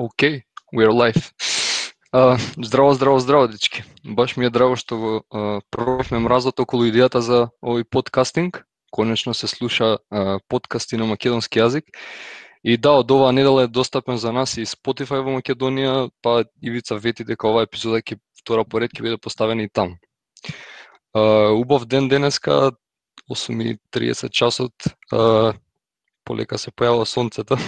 [0.00, 0.42] Okay,
[0.72, 1.32] we're live.
[2.14, 3.82] Uh, здраво, здраво, здраво, дечки.
[4.04, 8.64] Баш ми е драго што го uh, пробавме мразот околу идејата за овој подкастинг.
[8.88, 11.92] Конечно се слуша uh, подкасти на македонски јазик.
[12.64, 16.96] И да, од оваа недела е достапен за нас и Spotify во Македонија, па Ивица
[16.96, 19.98] вети дека оваа епизода ќе втора поред ќе биде поставена и там.
[21.12, 22.72] Uh, убав ден денеска,
[23.28, 24.72] 8.30 часот,
[25.12, 25.52] uh,
[26.24, 27.60] полека се појава сонцето.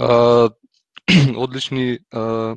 [0.00, 0.48] Uh,
[1.36, 2.56] одлични а,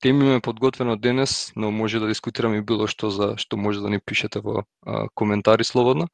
[0.00, 4.00] теми ме подготвено денес, но може да дискутираме било што за што може да ни
[4.00, 6.08] пишете во а, коментари слободно.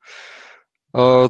[0.92, 1.28] А,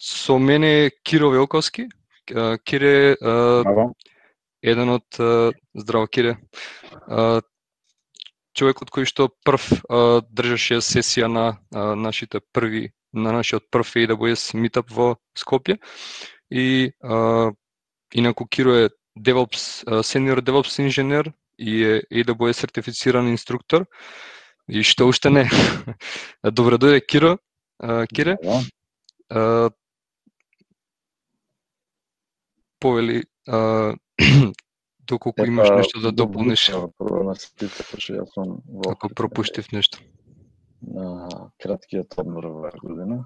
[0.00, 1.88] со мене е Киро Велковски.
[2.34, 3.64] А, Кире а,
[4.62, 6.36] еден од а, здраво Кире.
[7.08, 7.40] А,
[8.54, 14.52] човекот кој што прв а, држаше сесија на а, нашите први на нашиот прв AWS
[14.56, 15.78] meetup во Скопје
[16.50, 17.52] и а,
[18.14, 23.86] инаку Киро е DevOps, senior DevOps инженер и е AWS сертифициран инструктор.
[24.68, 25.50] И што уште не.
[26.42, 27.38] Добре дојде Киро.
[28.08, 28.36] Кире.
[32.80, 33.24] Повели
[35.06, 36.70] доколку имаш нешто да дополниш.
[36.98, 39.98] Прво на сите, што јас сум во Ако пропуштив нешто.
[40.82, 41.28] На
[41.62, 43.24] краткиот одмор оваа година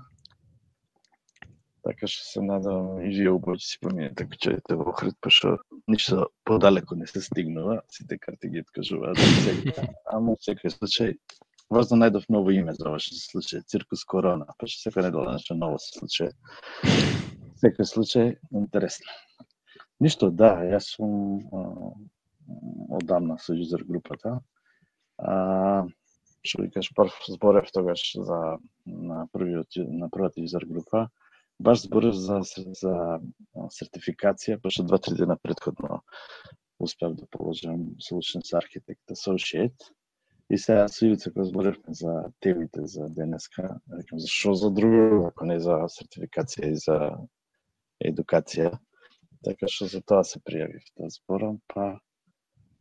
[1.87, 6.25] Така што се надам и вие убаво си поминете куќаите во Охрид, пошто па ништо
[6.49, 9.85] подалеку не се стигнува, сите карти ги откажуваат сега.
[10.11, 11.13] Ама секој случај,
[11.71, 15.37] важно најдов ново име за ова што се случај, Циркус Корона, Па што секој недела
[15.37, 16.33] нешто ново се случај.
[17.63, 19.15] Секој случај, интересно.
[20.03, 21.39] Ништо, да, јас сум
[22.99, 24.41] одамна со юзер групата.
[25.19, 25.87] А,
[26.43, 31.07] што кажеш прв зборев тогаш за на првиот на првата юзер група
[31.59, 32.41] баш зборев за,
[32.81, 32.95] за
[33.73, 36.03] сертификација, пошто два-три дена предходно
[36.79, 39.93] успев да положам Solutions архитект Associate.
[40.51, 45.27] И сега со Ивица кога зборевме за темите за денеска, рекам за што за друго,
[45.27, 46.99] ако не за сертификација и за
[47.99, 48.79] едукација.
[49.43, 51.99] Така што за тоа се пријавив да зборам, па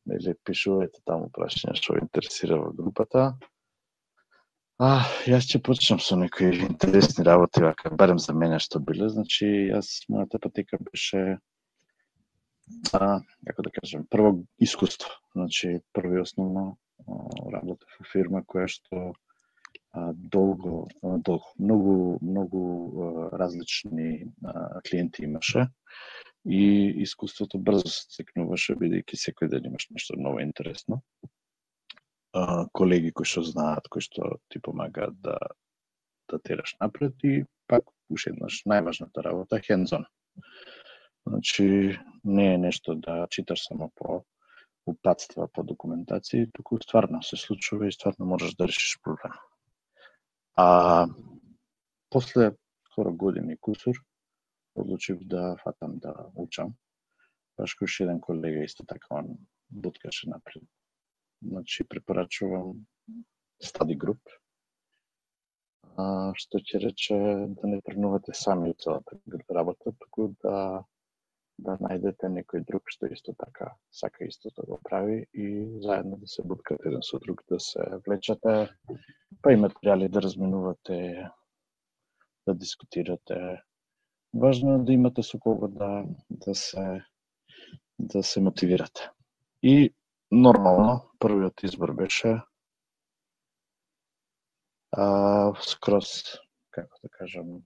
[0.06, 3.34] нели пишувајте таму прашања што интересира во групата.
[4.76, 9.08] А, јас ќе почнам со некои интересни работи, вака, барем за мене што биле.
[9.08, 11.22] Значи, јас, мојата патека беше,
[12.92, 15.14] а, како да кажем, прво искуство.
[15.32, 16.66] Значи, први основно
[17.56, 19.06] работа во фирма која што
[19.94, 25.70] а, долго, а, долго, многу, многу а, различни а, клиенти имаше
[26.44, 31.00] и искуството брзо се цикнуваше, бидејќи секој ден имаш нешто ново интересно
[32.74, 35.38] колеги кои што знаат, кои што ти помагаат да
[36.30, 40.06] да тераш напред и пак уште еднаш најважната работа hands-on.
[41.28, 44.24] Значи не е нешто да читаш само по
[44.86, 49.34] упатства по документација, туку стварно се случува и стварно можеш да решиш проблем.
[50.56, 51.08] А
[52.10, 52.52] после
[52.92, 53.96] скоро години кусур
[54.76, 56.76] одлучив да фатам да учам.
[57.58, 59.38] Баш кој еден колега исто така он
[59.70, 60.64] буткаше напред
[61.42, 62.86] Значи, препорачувам
[63.64, 64.22] study group,
[65.96, 67.16] а, што ќе рече
[67.60, 69.18] да не тренувате сами целата
[69.50, 70.84] работа, туку да
[71.58, 73.70] да најдете некој друг што исто така
[74.00, 75.46] сака исто да го прави и
[75.86, 78.56] заедно да се буткате еден со друг, да се влечате,
[79.42, 81.30] па и материјали да разменувате,
[82.48, 83.62] да дискутирате.
[84.34, 87.04] Важно е да имате со кого да, да се
[88.00, 89.10] да се мотивирате.
[89.64, 89.94] И
[90.32, 92.42] нормално, првиот избор беше
[94.92, 96.08] а, скроз,
[96.72, 97.62] како да кажам,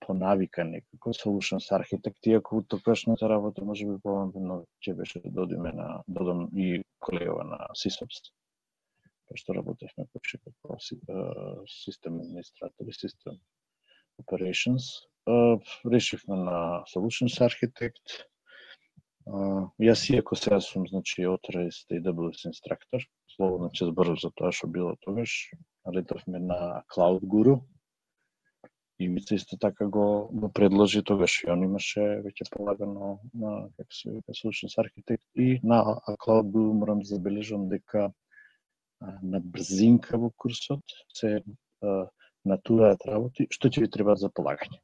[0.00, 5.72] по навика некако, Solutions архитект, иако токашната работа може би помалку ќе беше да додиме
[5.72, 8.32] на, да додам и колегава на SysOps,
[9.36, 13.38] што работевме поче како систем администратор и систем
[14.22, 14.88] operations.
[15.86, 17.38] Решивме на Solutions
[19.30, 24.66] Architect, јас иако сега сум значи authorized AWS инструктор, слободно ќе зборам за тоа што
[24.66, 25.50] било тогаш,
[25.86, 27.60] ретовме на Cloud Guru.
[28.98, 33.94] И Мица исто така го, го предложи тогаш и он имаше веќе полагано на како
[33.94, 35.78] се вика Solutions Architect и на
[36.20, 38.12] Cloud Guru морам да забележам дека
[39.22, 40.82] на брзинка во курсот
[41.14, 41.40] се
[42.44, 44.82] натураат работи што ќе ви треба за полагање.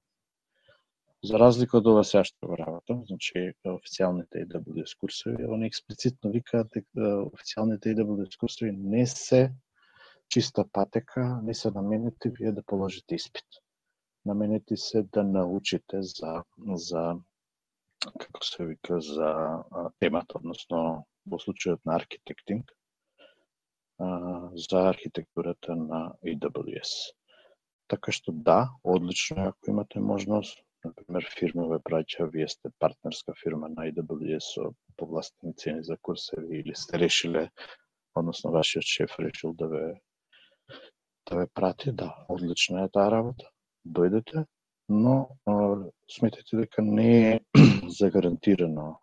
[1.25, 6.69] За разлика од ова сега што го работам, значи официјалните AWS курсови, они експлицитно викаат
[6.75, 9.49] дека официјалните AWS курсови не се
[10.29, 13.63] чиста патека, не се наменети вие да положите испит.
[14.25, 16.43] Наменети се да научите за
[16.75, 17.17] за
[18.21, 19.31] како се вика, за
[20.01, 22.71] темата, односно во случајот на архитектинг,
[23.99, 26.93] за архитектурата на AWS.
[27.89, 33.69] Така што да, одлично е ако имате можност, например фирмове праќа, вие сте партнерска фирма
[33.73, 37.51] на IWS со повластени цени за курсеви или сте решиле,
[38.15, 39.85] односно вашиот шеф решил да ве
[41.29, 43.51] да ве прати, да, одлична е таа работа.
[43.87, 44.45] Дојдете,
[44.89, 45.17] но
[46.11, 47.41] сметете дека не е
[47.99, 48.95] загарантирано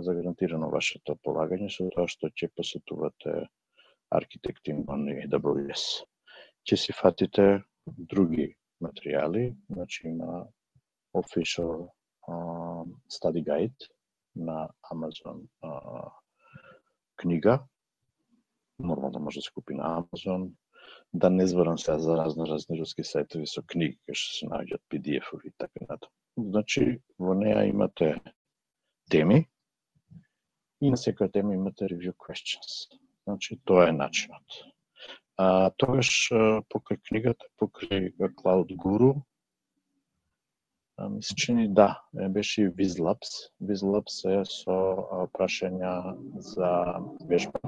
[0.00, 3.34] загарантирано вашето полагање со тоа што ќе посетувате
[4.18, 5.84] архитектинг на AWS.
[6.64, 10.46] Ќе си фатите други материјали, значи има
[11.14, 11.88] official
[12.28, 13.80] uh, study guide
[14.36, 16.10] на Amazon uh,
[17.16, 17.60] книга,
[18.78, 20.50] нормално може да се купи на Amazon,
[21.14, 24.82] да не зборам сега за разно разни руски сајтови со книги кои што се наоѓаат
[24.90, 26.12] PDF-ови и така натаму.
[26.36, 28.16] Значи, во неа имате
[29.10, 29.44] теми
[30.80, 32.88] и на секоја тема имате review questions.
[33.28, 34.56] Значи, тоа е начинот.
[35.36, 36.32] А, тогаш
[36.72, 39.12] покрај книгата, покрај Cloud Guru,
[41.08, 43.50] ми се чини да, беше и Vizlabs.
[43.62, 44.76] Vizlabs е со
[45.34, 46.70] прашања за
[47.28, 47.60] вежба,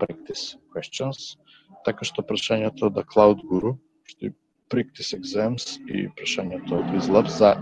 [0.00, 1.36] practice questions.
[1.84, 4.34] Така што прашањето од Cloud Guru, што и
[4.72, 7.54] Practice Exams и прашањето од Wizlab за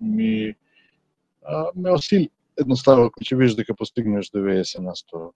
[0.00, 0.54] ми
[1.42, 2.30] а, ме осили.
[2.58, 5.30] Едноставно кога ќе видиш дека постигнеш 90 на 100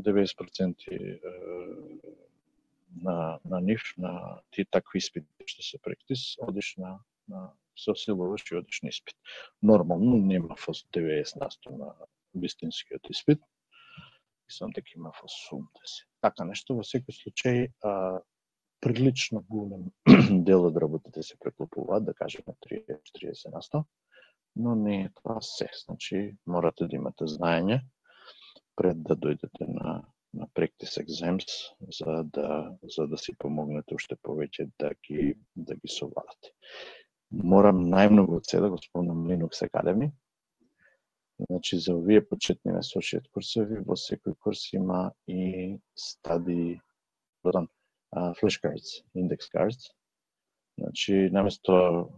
[0.00, 1.20] 90%
[3.02, 6.98] на на нив на ти такви испити што се практис, одиш на
[7.30, 9.16] на се осилуваш и одиш на испит.
[9.62, 11.94] Нормално нема фос 90 на 100 на
[12.34, 13.42] вистинскиот испит,
[14.50, 15.12] сам дека има
[15.52, 16.04] да се.
[16.20, 18.20] Така нешто во секој случај а,
[18.80, 19.88] прилично голем
[20.44, 23.84] дел од работите се преклопуваат, да кажеме 30-40 на 100,
[24.56, 25.70] но не е тоа се.
[25.86, 27.80] Значи, морате да имате знаење
[28.76, 30.02] пред да дојдете на
[30.32, 31.46] на practice exams
[32.00, 36.52] за да за да си помогнете уште повеќе да ги да ги совладате.
[37.30, 40.10] Морам најмногу од се да го спомнам Linux Academy,
[41.48, 46.80] Значи, за овие почетни associate курсови, во секој курс има и стади,
[47.44, 47.68] pardon,
[48.12, 49.88] uh, flashcards, index cards.
[50.76, 52.10] Значи, наместо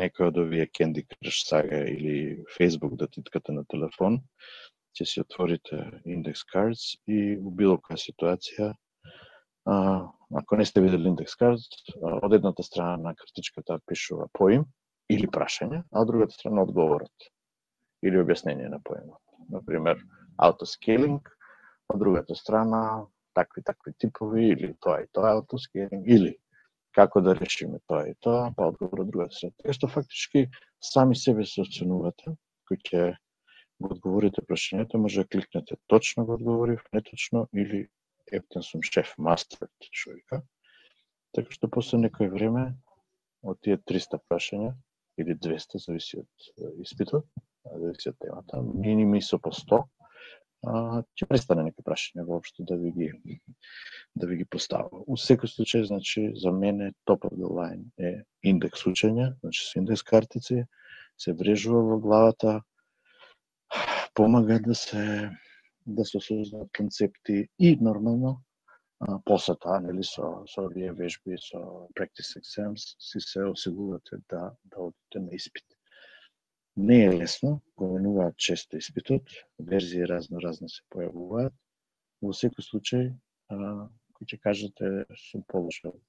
[0.00, 4.18] некој од овие Candy Crush сага или Facebook да титкате на телефон,
[4.98, 8.72] ќе си отворите index cards и во било која ситуација
[9.66, 9.76] а,
[10.34, 11.60] ако не сте видели индекс карт,
[12.02, 14.64] од едната страна на картичката пишува поим
[15.10, 17.28] или прашање, а од другата страна одговорот
[18.02, 19.22] или објаснение на поемот.
[19.50, 20.00] Например,
[20.42, 21.22] autoscaling,
[21.88, 26.34] од другата страна, такви такви типови или тоа и тоа autoscaling или
[26.96, 29.54] како да решиме тоа и тоа, па одговор од другата страна.
[29.60, 30.46] Така што фактички
[30.80, 32.34] сами себе се оценувате,
[32.66, 33.02] кој ќе
[33.80, 37.86] го одговорите прашањето, може да кликнете точно го одговорив, неточно или
[38.32, 40.42] ептен сум шеф, мастер, што вика.
[41.34, 42.68] Така што после некој време
[43.46, 44.72] од тие 300 прашања
[45.20, 47.26] или 200, зависи од испитот,
[47.64, 49.82] зависи од темата, миними со по 100,
[50.66, 53.38] ќе престане некои прашања воопшто да ви ги
[54.14, 55.04] да ви ги поставам.
[55.06, 59.78] У секој случај, значи, за мене top of the line е индекс учење, значи со
[59.78, 60.64] индекс картици,
[61.18, 62.60] се врежува во главата,
[64.14, 65.30] помага да се
[65.86, 68.42] да се создадат концепти и нормално
[69.00, 75.18] а, нели, со, со овие вежби, со practice exams, си се осигурате да, да одите
[75.20, 75.64] на испит.
[76.76, 79.22] Не е лесно, поменуваат често испитот,
[79.58, 81.54] верзии разно разно се појавуваат.
[82.22, 83.06] Во секој случај,
[83.52, 84.90] а, кој ќе кажете,
[85.28, 86.00] сум положил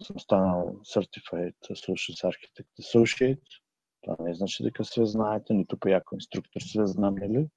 [0.00, 3.61] сум станал Certified Solutions Architect Associate.
[4.02, 7.48] Тоа не значи дека све знаете, ниту по јако инструктор све знам, нели?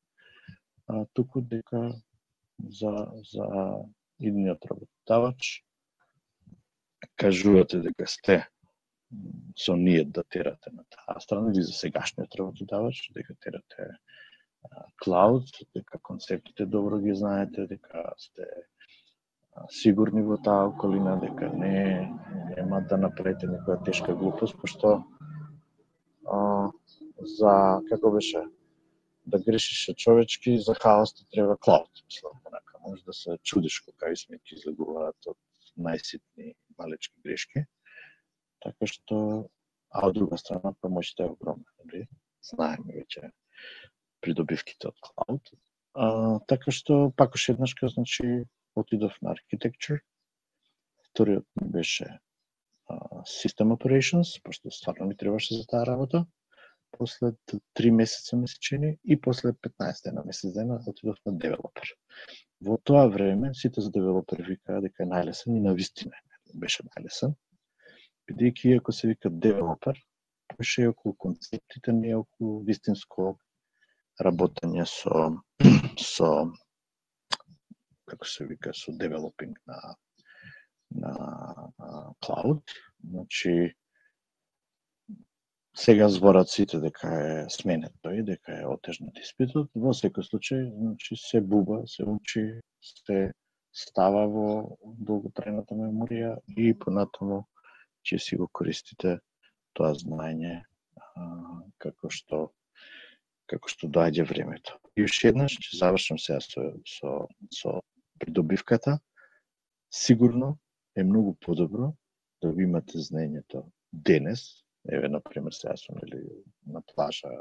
[0.88, 1.90] А, туку дека
[2.60, 3.48] за, за
[4.20, 5.64] идниот работодавач
[7.16, 8.44] кажувате дека сте
[9.58, 13.90] со ние да терате на таа страна или за сегашниот работодавач, дека терате
[15.04, 18.46] клауд, дека концептите добро ги знаете, дека сте
[19.70, 22.12] сигурни во таа околина, дека не
[22.58, 25.04] нема да направите некоја тешка глупост, пошто
[26.26, 26.72] а,
[27.38, 28.44] за како беше
[29.26, 34.56] да грешише човечки, за хаос треба клауд, мислам, онака може да се чудиш кога измеки
[34.56, 35.38] излегуваат од
[35.78, 37.66] најситни малечки грешки
[38.66, 39.18] Така што,
[39.94, 41.68] а од друга страна, помоќта е огромна.
[41.84, 42.08] Нели?
[42.46, 43.30] Знаеме веќе
[44.26, 45.52] придобивките од клауд.
[45.94, 46.06] А,
[46.50, 50.02] така што, пак уште еднаш, значи, отидов на архитектур.
[51.12, 52.10] Вториот ми беше
[53.26, 56.26] System Operations, пошто стварно ми требаше за таа работа.
[56.92, 57.34] После
[57.76, 61.96] 3 месеца месечини и после 15 дена месец дена отидов на девелопер.
[62.62, 66.16] Во тоа време сите за девелопер викаа дека е најлесен и навистина
[66.54, 67.34] беше најлесен.
[68.30, 70.00] Бидејќи ако се вика девелопер,
[70.56, 73.36] поше е околу концептите, не е околу вистинско
[74.22, 75.28] работење со
[76.00, 76.30] со
[78.06, 79.96] како се вика со девелопинг на
[80.92, 81.72] на
[82.20, 82.64] клауд.
[83.04, 83.76] Значи,
[85.78, 89.70] сега зборат сите дека е сменет тој, дека е отежнат испитот.
[89.76, 92.46] Во секој случај, значи, се буба, се учи,
[92.80, 93.32] се
[93.76, 97.44] става во долготрената меморија и понатаму
[98.08, 99.20] ќе си го користите
[99.76, 100.62] тоа знаење
[101.84, 102.46] како што
[103.52, 104.80] како што доаѓа времето.
[104.98, 107.12] И уште еднаш ќе завршам сега со, со,
[107.54, 107.82] со
[108.20, 108.98] придобивката.
[109.94, 110.56] Сигурно
[110.96, 111.94] е многу подобро
[112.42, 114.42] да ви имате знаењето денес,
[114.92, 116.22] еве на пример сега сум или
[116.68, 117.32] на плажа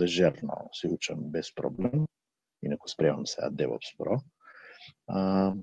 [0.00, 2.06] лежерно да се учам без проблем,
[2.62, 4.20] инаку спремам сега DevOps Pro.
[5.06, 5.54] А,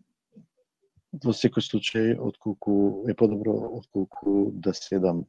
[1.23, 5.25] во секој случај, отколку е подобро отколку да седам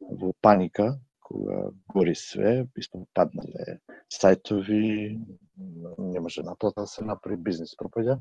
[0.00, 2.66] во паника кога гори све,
[3.14, 3.78] паднале
[4.12, 5.18] сајтови,
[5.98, 8.18] не може наплата да се направи, бизнес пропаѓа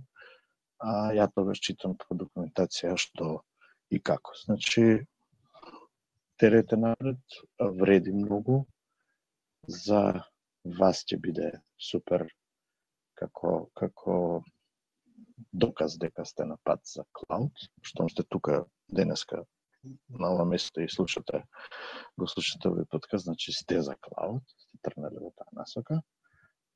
[0.81, 3.41] а ја тогаш читам по документација што
[3.91, 4.33] и како.
[4.45, 5.05] Значи,
[6.41, 7.21] терете напред,
[7.59, 8.65] вреди многу,
[9.67, 10.23] за
[10.65, 12.25] вас ќе биде супер
[13.13, 14.15] како, како
[15.53, 17.53] доказ дека сте на пат за клауд,
[17.85, 19.43] што сте тука денеска
[20.09, 21.43] на ова место и слушате,
[22.17, 26.01] го слушате овој подкаст, значи сте за клауд, сте трнали во таа насока.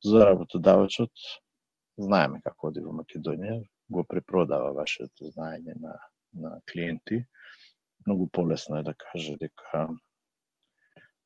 [0.05, 1.13] За работодавачот,
[1.97, 5.93] знаеме како оди во Македонија, го препродава вашето знаење на,
[6.33, 7.25] на клиенти,
[8.05, 9.87] многу полесно е да каже дека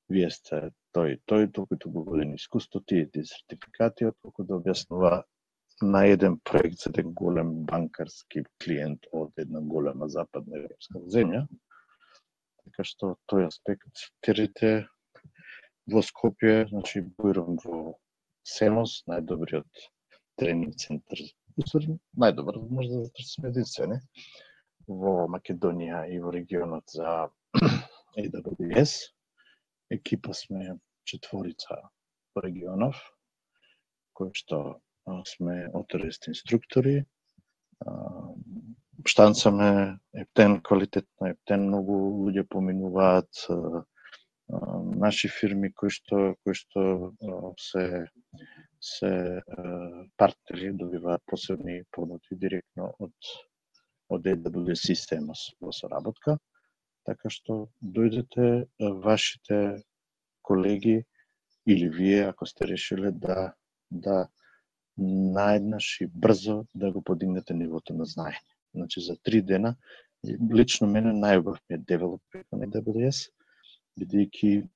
[0.09, 5.23] вие сте тој, тој, толку и толку години искуство, тие ти сертификати, отколку да објаснува
[5.81, 11.45] на еден проект за еден голем банкарски клиент од една голема западна европска земја.
[12.65, 14.71] Така што тој аспект терите
[15.93, 17.95] во Скопје, значи буирам во
[18.43, 19.87] Семос, најдобриот
[20.41, 21.21] тренинг центар
[21.63, 23.99] усврди најдобар може да сме единствени
[24.87, 27.29] во Македонија и во регионот за
[28.19, 28.93] AWS.
[29.89, 31.81] Екипа сме четворица
[32.35, 32.99] во регионов,
[34.13, 34.79] кои што
[35.25, 37.05] сме оторест инструктори,
[39.05, 43.45] штанцаме ептен квалитетно, ептен многу луѓе поминуваат,
[44.49, 47.13] наши фирми кои што кои што
[47.61, 48.07] се
[48.81, 49.41] се
[50.17, 53.13] партнери добиваат посебни понуди директно од
[54.09, 56.39] од AWS система во соработка,
[57.05, 58.65] така што дојдете
[59.03, 59.83] вашите
[60.41, 61.03] колеги
[61.69, 63.53] или вие ако сте решиле да
[63.91, 64.27] да
[64.97, 68.55] наеднаш и брзо да го подигнете нивото на знаење.
[68.73, 69.75] Значи за три дена
[70.53, 73.29] лично мене најубав ми е девелопмент на AWS,
[73.99, 74.67] бидејќи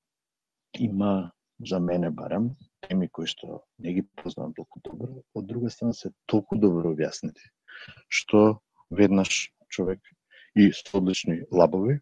[0.79, 1.31] има
[1.65, 2.51] за мене барам
[2.87, 7.51] теми кои што не ги познавам толку добро, од друга страна се толку добро објаснети,
[8.09, 8.59] што
[8.91, 10.01] веднаш човек
[10.55, 11.99] и со одлични лабови,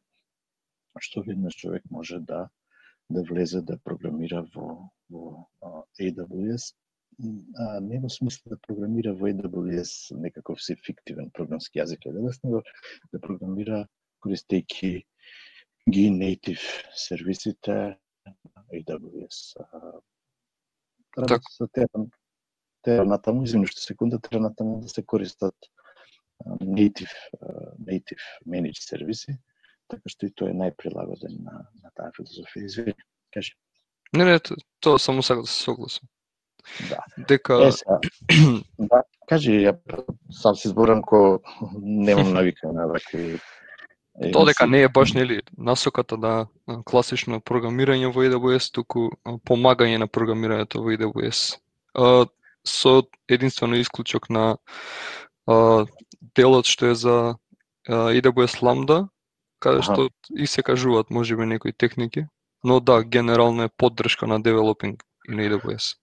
[1.00, 2.50] што веднаш човек може да
[3.12, 5.48] да влезе да програмира во во
[6.00, 6.74] AWS,
[7.56, 12.63] а не во смисла да програмира во AWS некаков се фиктивен програмски јазик AWS, него
[13.12, 13.86] да програмира
[14.24, 14.94] користејќи
[15.89, 16.63] ги native
[16.96, 17.98] сервисите
[18.73, 19.55] AWS
[21.15, 21.41] треба Так.
[21.41, 22.05] да се тера,
[22.81, 25.55] тера натаму, извини што секунда, тера натаму да се користат
[26.61, 27.11] native,
[27.79, 29.37] native managed сервиси,
[29.87, 32.65] така што и тоа е најприлагоден на, на таа филозофија.
[32.65, 32.95] Извини,
[33.33, 33.53] кажи.
[34.13, 36.09] Не, не, то- тоа само сакам да се согласам.
[36.89, 37.03] Да.
[37.27, 37.99] Дека Е, сега,
[38.79, 39.75] да, кажи, ја
[40.31, 41.41] сам се зборам ко
[41.81, 43.39] немам навика на вакви
[44.20, 46.34] Тоа дека не е баш нели насоката на
[46.86, 49.08] класично програмирање во AWS, туку
[49.48, 51.56] помагање на програмирањето во AWS.
[51.96, 52.25] А,
[52.68, 54.58] со единствено исклучок на
[55.48, 55.86] а,
[56.36, 59.08] делот што е за а, AWS Lambda,
[59.63, 62.27] каде што и се кажуваат можеби некои техники,
[62.63, 65.96] но да, генерално е поддршка на девелопинг и на AWS.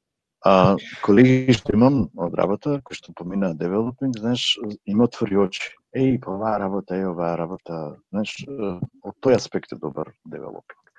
[0.46, 5.74] А, колеги што имам од работа, кои што поминаа девелопинг, знаеш, им отвори очи.
[5.96, 7.76] Еј, па оваа работа, е оваа работа,
[8.12, 10.92] знаеш, од тој аспект е добар девелопинг.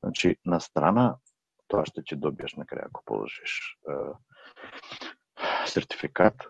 [0.00, 1.18] Значи, на страна,
[1.68, 3.98] тоа што ќе добиеш на крај ако положиш е,
[5.68, 6.48] сертификат,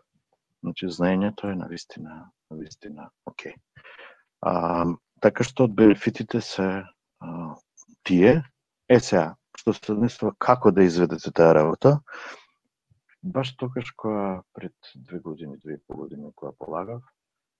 [0.62, 3.58] значи знаењето е навистина, навистина окей.
[4.40, 4.86] А,
[5.20, 6.68] така што од бенефитите се
[7.20, 7.54] а,
[8.06, 8.40] тие.
[8.86, 11.98] Е сега, што се однесува како да изведете таа работа,
[13.22, 17.02] баш тогаш која пред две години, две и пол години која полагав,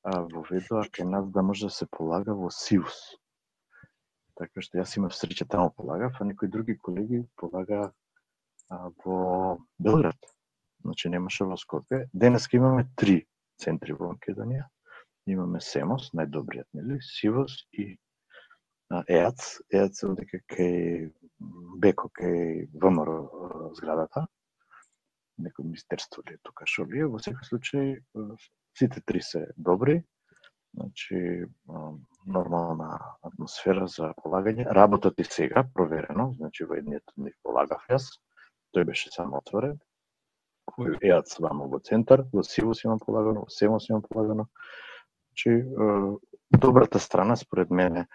[0.03, 2.99] а, воведува кај нас да може да се полага во Сиус.
[4.41, 7.93] Така што јас имав среќа таму полагав, а некои други колеги полага
[8.69, 10.19] а, во Белград.
[10.81, 12.07] Значи немаше во Скопје.
[12.13, 13.27] Денеска имаме три
[13.61, 14.69] центри во Македонија.
[15.29, 16.97] Имаме Семос, најдобриот, нели?
[17.05, 17.99] Сивос и
[18.91, 19.61] ЕАЦ.
[19.71, 21.11] ЕАЦ е одека кај
[21.81, 24.27] Беко, кај ВМРО зградата.
[25.41, 27.11] Некој министерство ли е тука шо ли е.
[27.11, 27.93] Во секој случај,
[28.79, 30.01] сите три се добри.
[30.75, 31.45] Значи,
[32.27, 32.95] нормална
[33.27, 34.69] атмосфера за полагање.
[34.71, 38.07] Работат и сега, проверено, значи во едниот од нив полагав јас.
[38.77, 39.81] Тој беше само отворен
[40.71, 44.47] кој еат вамо во центар, во Сивус имам полагано, во Семос имам полагано.
[45.31, 45.65] Значи,
[46.51, 48.07] добрата страна според мене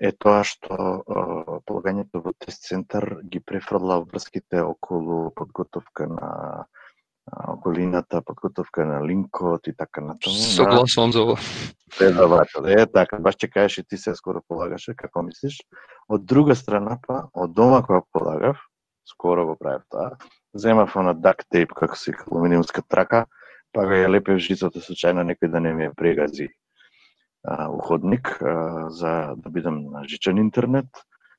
[0.00, 1.02] е тоа што
[1.68, 6.30] полагањето во тест центар ги префрла врските околу подготовка на
[7.48, 10.36] околината, подготовка на линкот и така натаму.
[10.36, 11.36] Согласувам за ова.
[11.98, 12.66] Предавател.
[12.66, 15.58] Е, така, баш ќе кажеш и ти се скоро полагаше, како мислиш?
[16.08, 18.60] Од друга страна па, од дома кога полагав,
[19.06, 20.18] скоро го правев тоа,
[20.54, 23.26] земав на дак тейп, како се алуминиумска трака,
[23.72, 26.50] па го ја лепев жицата случајно некој да не ми ја прегази
[27.70, 28.38] уходник
[28.88, 30.88] за да бидам на жичен интернет,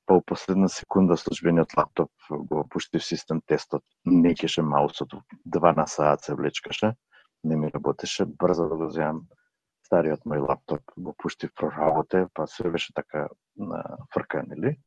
[0.06, 5.14] па во последна секунда службениот лаптоп го пуштив систем тестот, не кеше маусот,
[5.46, 6.94] два на саат се влечкаше,
[7.44, 9.28] не ми работеше, брзо да го земам
[9.88, 13.28] стариот мој лаптоп, го пуштив проработе, па се беше така
[14.14, 14.78] фрка, нели?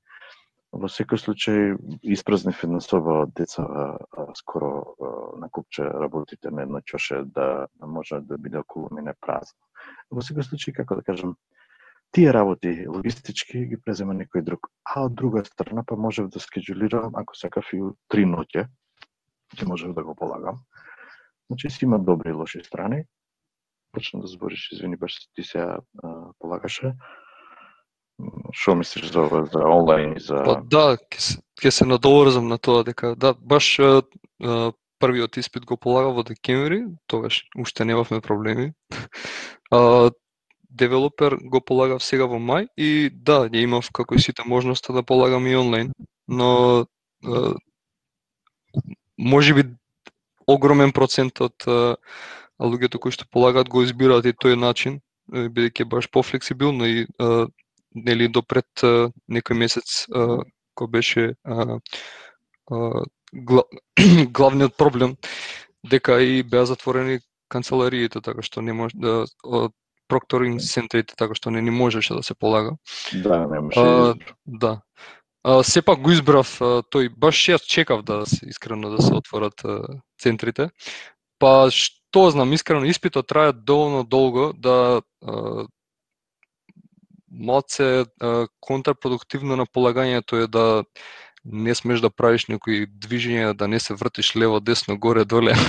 [0.72, 1.72] Во секој случај
[2.14, 3.64] испразнив една соба од деца
[4.38, 4.94] скоро
[5.42, 9.58] на купче работите на едно чоше да, да може да биде околу мене празно.
[10.10, 11.34] Во секој случај, како да кажам,
[12.14, 14.70] тие работи логистички ги презема некој друг.
[14.84, 18.68] А од друга страна па можев да скеджулирам, ако сакав и три ноќе,
[19.58, 20.62] ќе можев да го полагам.
[21.50, 23.04] Значи си има добри и лоши страни.
[23.90, 25.66] Почна да збориш, извини, баш ти се
[26.38, 26.94] полагаше.
[28.52, 30.42] Што мислиш за ова, за онлайн и за...
[30.44, 34.02] Па да, ќе се, ке се надоврзам на тоа дека да, баш а,
[35.00, 38.72] првиот испит го полагав во декември, тогаш уште немавме проблеми.
[39.72, 40.10] А,
[40.70, 45.04] девелопер го полагав сега во мај и да, ја имав како и сите можноста да
[45.06, 45.92] полагам и онлайн,
[46.26, 46.86] но
[47.22, 47.54] а,
[49.16, 49.64] може би
[50.46, 51.94] огромен процент од а,
[52.58, 54.98] луѓето кои што полагаат го избираат и тој начин,
[55.30, 57.46] бидејќи баш пофлексибилно и а,
[57.94, 58.66] нели до пред
[59.28, 61.34] некој месец кој беше
[64.38, 65.16] главниот проблем
[65.82, 69.26] дека и беа затворени канцелариите така што не може да
[70.10, 72.76] прокторинг центрите така што не ни можеше да се полага.
[73.12, 74.14] Да, не може.
[74.46, 74.80] да.
[75.42, 76.58] А, сепак го избрав
[76.92, 79.62] тој баш јас чекав да се искрено да се отворат
[80.20, 80.68] центрите.
[81.38, 85.00] Па што знам, искрено испитот трае доволно долго да
[87.30, 88.04] малце
[88.60, 90.84] контрапродуктивно на полагањето е да
[91.44, 95.54] не смеш да правиш некои движења, да не се вртиш лево, десно, горе, доле.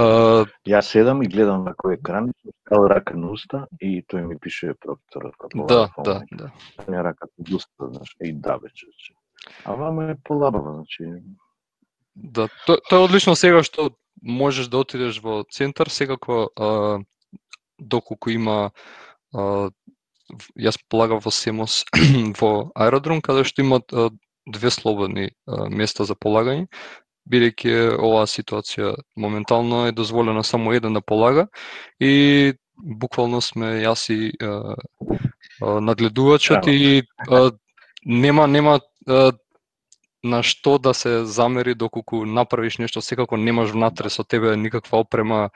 [0.00, 2.30] Јас седам и гледам на кој екран,
[2.64, 5.34] стал рака на уста и тој ми пише прокторот.
[5.68, 6.50] Да, да, да.
[6.88, 8.86] Не рака на уста, знаеш, и да вече.
[9.64, 11.04] А вама е полабаво, значи.
[12.14, 13.90] Да, тоа то е одлично сега што
[14.22, 17.00] можеш да отидеш во центар, секако а,
[17.78, 18.70] доколку има
[19.34, 19.70] а,
[20.58, 21.84] јас полагав во Семос
[22.40, 23.92] во аеродром, каде што имат
[24.46, 25.30] две слободни
[25.68, 26.66] места за полагање,
[27.30, 31.46] бидејќи оваа ситуација моментално е дозволено само еден да полага
[32.00, 34.32] и буквално сме јас и
[35.60, 37.02] нагледувачот и
[38.06, 38.80] нема нема
[40.22, 45.50] на што да се замери доколку направиш нешто, секако немаш внатре со тебе никаква опрема,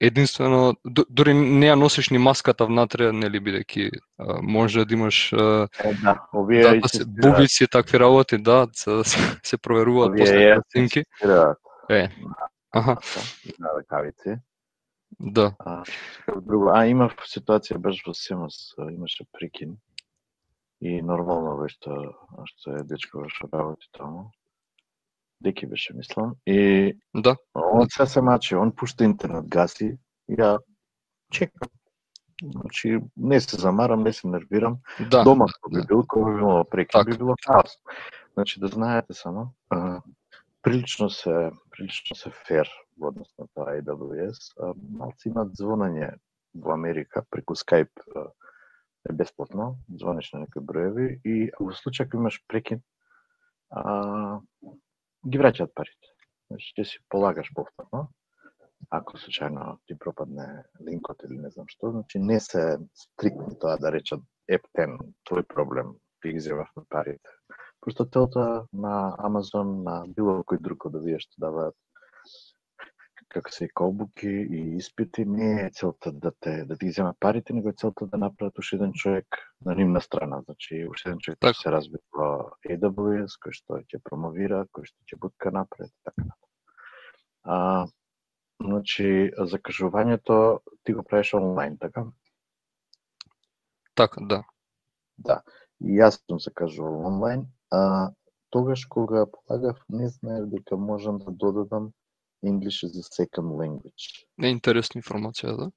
[0.00, 3.90] единствено дури не ја носиш ни маската внатре, нели бидејќи
[4.42, 5.66] може да имаш е,
[6.02, 9.02] да, овие да, да се, бубици такви работи, да, се,
[9.42, 11.04] се проверуваат после снимки.
[11.90, 12.08] Е.
[12.74, 12.96] Аха.
[13.58, 14.36] На ракавици.
[15.20, 15.54] Да.
[15.58, 15.82] А,
[16.42, 19.76] друго, а имав ситуација баш во Семос, имаше прикин.
[20.82, 21.92] И нормално беше што
[22.50, 24.32] што е дечко што работи таму.
[25.44, 26.34] Деки беше, мислам.
[26.46, 27.36] И да.
[27.54, 29.98] он се се мачи, он пушта интернет, гаси,
[30.30, 30.58] ја
[31.32, 31.68] чекам.
[32.42, 34.78] Значи, не се замарам, не се нервирам.
[35.10, 35.22] Да.
[35.24, 37.76] Дома би бил, кога би имало преки, би било хаос.
[38.34, 40.02] Значи, да знаете само, а,
[40.62, 44.40] прилично се, прилично се фер во однос на тоа AWS.
[44.60, 46.14] А, малци имат звонање
[46.54, 48.00] во Америка преку Skype
[49.10, 52.80] е бесплатно, звониш на некои броеви и во случај ако имаш прекин,
[53.70, 54.40] а,
[55.30, 56.12] ги враќаат парите.
[56.50, 58.08] Значи, ќе си полагаш повторно,
[58.90, 60.46] ако случајно ти пропадне
[60.86, 65.94] линкот или не знам што, значи не се стрикни тоа да речат ептен, твој проблем,
[66.22, 67.30] ти ги зевавме парите.
[67.80, 71.76] Просто телта на Амазон, на било кој друг од овие што даваат
[73.34, 77.68] како се колбуки и испити, не е целта да те да ти зема парите, него
[77.68, 79.26] е целта да направат уште еден човек
[79.66, 81.58] на нивна страна, значи уште еден човек така.
[81.60, 82.28] се разбие во
[82.70, 86.30] AWS, кој што ќе промовира, кој што ќе бутка напред, така
[87.44, 87.86] А,
[88.62, 92.06] значи, закажувањето ти го правиш онлайн, така?
[93.94, 94.42] Така, да.
[95.18, 95.42] Да.
[95.80, 98.12] И јас сум закажувал онлайн, а
[98.50, 101.92] тогаш кога полагав, не знаев дека можам да додадам
[102.44, 104.26] English as a second language.
[104.38, 105.70] Не интересна информација, да?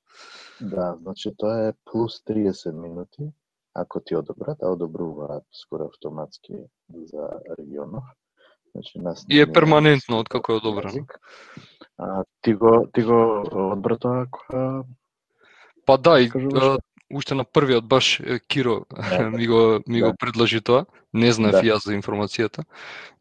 [0.62, 3.32] Да, значи тоа е плюс 30 минути,
[3.74, 6.54] ако ти одобрат, а одобруваат скоро автоматски
[6.94, 8.04] за регионов.
[8.72, 11.06] Значи нас И е не перманентно откако е одобрено.
[11.98, 14.84] А, ти го ти го одбра тоа кога
[15.86, 16.30] Па да, и
[17.14, 20.16] уште на првиот баш Киро Да, ми го ми го да.
[20.20, 20.86] предложи тоа.
[21.14, 21.62] Не знаев Да.
[21.64, 22.64] јас за информацијата.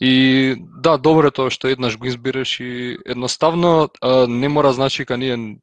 [0.00, 5.04] И да, добро е тоа што еднаш го избереш и едноставно а, не мора значи
[5.06, 5.56] ка ние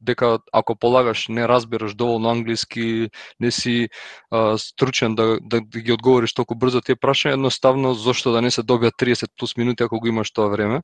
[0.00, 3.88] дека ако полагаш не разбираш доволно англиски, не си
[4.30, 8.50] а, стручен да, да, да ги одговориш толку брзо тие прашања, едноставно зошто да не
[8.50, 10.80] се добијат 30 плюс минути ако го имаш тоа време.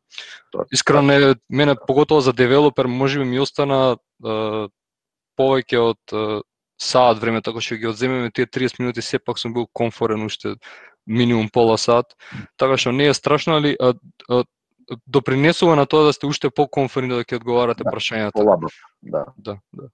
[0.52, 4.68] Тоа- Искрено е, мене поготово за девелопер можеби ми остана а,
[5.40, 6.44] повеќе од
[6.78, 10.56] саат време, така што ги одземеме тие 30 минути, сепак сум бил комфорен уште
[11.06, 12.16] минимум пола сат.
[12.56, 13.94] Така што не е страшно, али а,
[14.28, 14.44] а,
[15.06, 18.32] допринесува на тоа да сте уште покомфорни да ќе одговарате Да, прашањата.
[18.32, 19.24] полабав, да.
[19.36, 19.88] Да, да.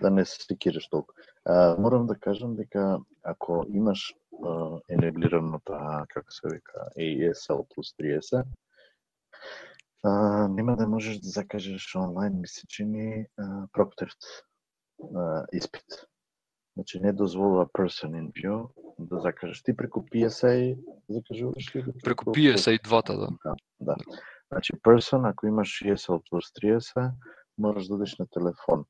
[0.00, 1.14] да не се секираш толку.
[1.44, 7.94] А, морам да кажам дека ако имаш а, енеблирано таа, како се вика, ASL плюс
[7.96, 8.44] 30,
[10.04, 14.22] а, нема да можеш да закажеш онлайн, ми се чини, а, Proctored
[15.16, 16.06] а, испит.
[16.76, 19.62] Значи не дозволува person in view да закажеш.
[19.62, 23.28] Ти преку PSA закажуваш или Преку PSA и двата, да.
[23.44, 23.96] Да, да.
[24.52, 27.10] Значи, person, ако имаш ESL плюс 30,
[27.58, 28.84] можеш да одиш на телефон.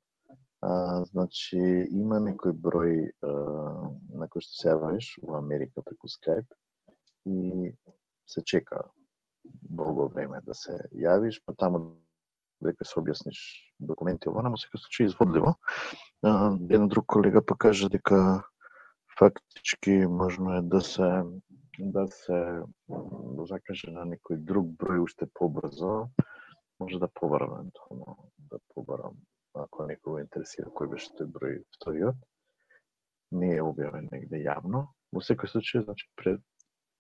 [0.61, 1.59] А, значи,
[1.91, 3.31] има некој број а,
[4.19, 6.49] на кој што се јавиш во Америка преку Skype
[7.29, 7.71] и
[8.27, 8.83] се чека
[9.45, 12.01] долго време да се јавиш, па таму
[12.65, 13.39] дека се објасниш
[13.81, 15.57] документи ова, но секој случај изводливо.
[16.25, 18.45] Еден друг колега па кажа дека
[19.19, 21.11] фактички можно е да се
[21.79, 26.09] да се да закаже на некој друг број уште побрзо,
[26.81, 29.21] може да побарам евентуално, да побарам
[29.55, 32.17] ако некој го интересира кој беше тој број вториот.
[33.33, 34.87] Не е објавен негде јавно.
[35.13, 36.41] Во секој случај, значи, пред,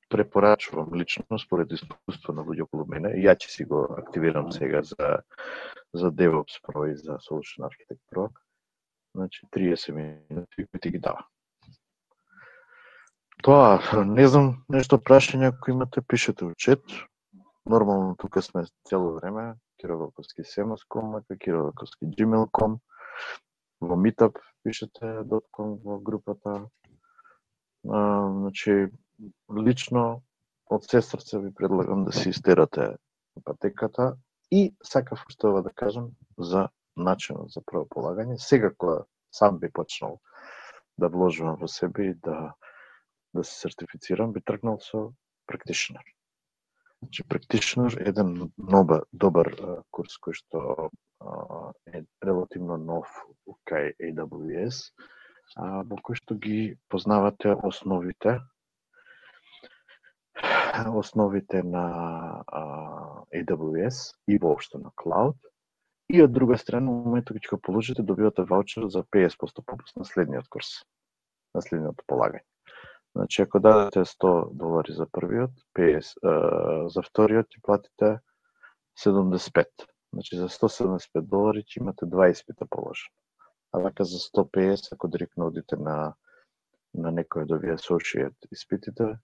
[0.09, 5.23] препорачувам лично, според искуство на луѓе околу мене, ја ќе си го активирам сега за,
[5.95, 8.29] за DevOps Pro и за Solution Architect Pro,
[9.15, 11.27] значи 30 минути кои ти ги дава.
[13.43, 16.83] Тоа, не знам, нешто прашање ако имате, пишете во чет.
[17.67, 22.79] Нормално тука сме цело време, Кироваковски Семаском, ака Кироваковски Gmail.com,
[23.81, 26.67] во Meetup пишете .com во групата.
[27.89, 28.89] А, значи,
[29.51, 30.23] лично
[30.71, 32.97] од се срце ви предлагам да се истерате
[33.45, 34.17] патеката
[34.51, 38.39] и сакав што ова да кажам за начинот за прво полагање.
[38.39, 40.21] Сега кога сам би почнал
[40.99, 42.55] да вложувам во себе и да
[43.37, 45.13] да се сертифицирам, би тргнал со
[45.47, 46.03] практичнер.
[47.03, 50.61] Значи, практичнер е еден нова, добар а, курс кој што
[51.21, 53.13] а, е релативно нов
[53.69, 54.81] кај AWS,
[55.57, 58.41] а, во кој што ги познавате основите
[60.95, 62.45] основите на
[63.35, 65.37] AWS и воопшто на Cloud.
[66.09, 69.97] И од друга страна, во моментот кога ќе го положите, добивате ваучер за 50% попуст
[69.97, 70.85] на следниот курс,
[71.55, 72.45] на следниот полагање.
[73.17, 78.13] Значи, ако дадете 100 долари за првиот, 50, за вториот ќе платите
[79.03, 79.67] 75.
[80.13, 83.11] Значи, за 175 долари ќе имате два испита положено.
[83.73, 86.15] А вака за 150, ако директно одите на
[86.97, 89.17] на некој од овие associate испитите,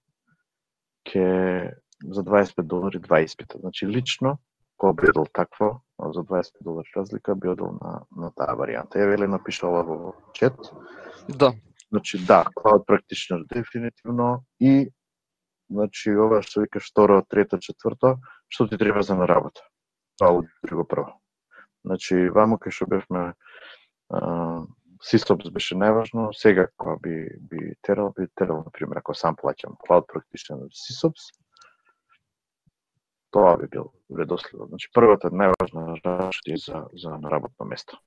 [1.06, 3.58] ќе за 25 долари два испита.
[3.58, 4.38] Значи, лично,
[4.76, 8.98] кога би одел такво, за 25 долари разлика, би одел на, на таа варијанта.
[8.98, 10.58] Ја веле напишала во чет,
[11.28, 11.52] Да,
[11.92, 14.90] Значи да, Cloud Practitioner дефинитивно и
[15.70, 18.16] значи ова што викаш второ, трето, четврто,
[18.48, 19.60] што ти треба за на работа.
[20.16, 21.20] Тоа друго прво.
[21.84, 23.36] Значи ваму кај што бевме
[25.02, 30.06] SysOps беше најважно, сега кога би, би терал, би терал, например, ако сам плаќам Cloud
[30.06, 31.32] Practitioner SysOps,
[33.30, 34.68] тоа би бил редоследно.
[34.70, 37.98] Значи, првата најважна работа за, за на работно место.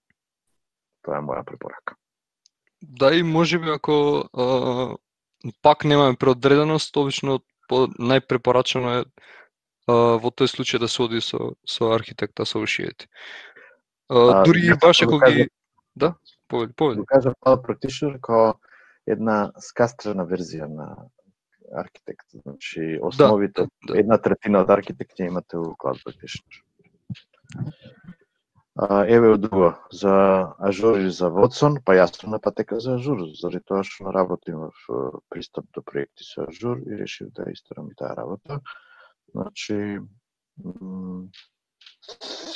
[1.03, 1.97] Тоа е моја препорака.
[2.81, 4.95] Да, и може би ако а,
[5.61, 11.55] пак немаме преодреденост, обично по, најпрепорачено е а, во тој случај да се оди со,
[11.67, 13.09] со архитекта, со ушијете.
[14.45, 15.49] Дури и баш ако ги...
[15.95, 16.13] Да,
[16.47, 16.99] повели, повели.
[16.99, 18.53] Го кажа Cloud Practitioner као
[19.07, 20.89] една скастрена верзија на
[21.73, 22.27] архитект.
[22.33, 23.99] Значи, основите, да, да, да.
[23.99, 26.61] една третина од архитект имате у Cloud Practitioner.
[28.75, 30.13] А, еве од друго, за
[30.59, 34.67] Ажур и за Watson, па јас сум на патека за Ажур, заради тоа што работим
[34.67, 38.59] в пристап до проекти со Ажур и решив да исторам и таа работа.
[39.31, 40.01] Значи,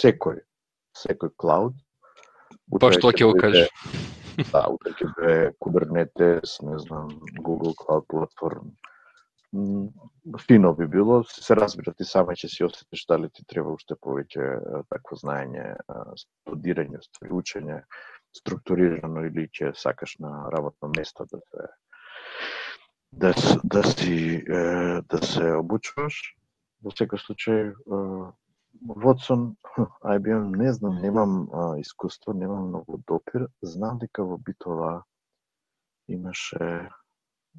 [0.01, 0.43] секој,
[0.91, 1.79] секој клауд,
[2.69, 3.71] Па што ќе го кажеш?
[4.51, 7.09] Да, утре ќе бе Kubernetes, не знам,
[7.41, 8.71] Google Cloud Platform.
[10.45, 14.83] Фино би било, се разбира ти сама ќе си осетиш дали ти треба уште повеќе
[14.93, 15.73] такво знаење,
[16.21, 17.01] студирање,
[17.33, 17.81] учење,
[18.37, 21.69] структурирано или ќе сакаш на работно место да се
[23.11, 24.43] да, да си
[25.09, 26.21] да се обучуваш.
[26.85, 27.73] Во секој случај
[29.03, 29.55] Вотсон,
[30.03, 33.47] IBM, не знам, немам а, искуство, немам многу допир.
[33.61, 35.03] Знам дека во Битова
[36.07, 36.89] имаше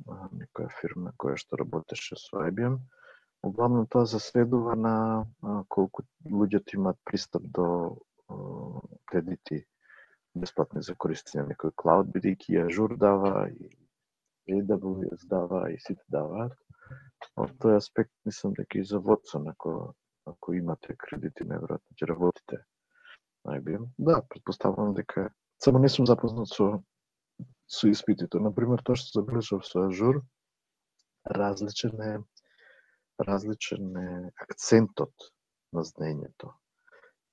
[0.07, 2.79] а, некоја фирма која што работеше со IBM.
[3.43, 4.95] Углавно тоа заследува на
[5.43, 7.67] а, колку луѓето имаат пристап до
[8.29, 8.37] а,
[9.07, 9.65] кредити
[10.35, 13.71] бесплатни за користење на некој клауд, бидејќи и Ажур дава, и
[14.51, 16.55] AWS дава, и сите даваат.
[17.37, 19.95] Од тој аспект мислам дека и за Watson, ако
[20.41, 22.65] ако имате кредити, неверојатно ќе работите
[23.45, 23.91] најбием.
[23.99, 25.29] Да, предпоставувам дека
[25.63, 26.83] само не сум запознат со
[27.69, 28.41] со испитите.
[28.41, 30.23] Например, тоа што забележав со Ажур,
[31.29, 32.19] различен е
[33.21, 35.13] различен е акцентот
[35.77, 36.57] на знаењето.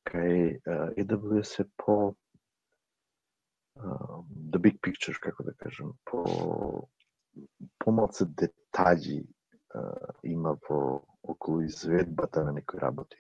[0.08, 0.60] Кај
[1.00, 2.16] AWS е по
[3.80, 4.20] uh,
[4.52, 6.24] the big picture, како да кажем, по
[7.80, 9.37] помалце детаљи uh,
[10.24, 13.18] има во околу изведбата на некои работи.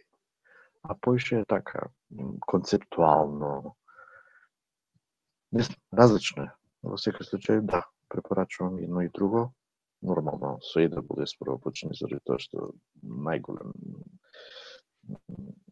[0.83, 1.89] А поише е така,
[2.45, 3.75] концептуално,
[5.51, 6.51] не различно е.
[6.83, 9.51] Во секој случај, да, препорачувам едно и друго.
[10.01, 12.69] Нормално, со AWS да прво почни заради тоа што
[13.01, 13.73] најголем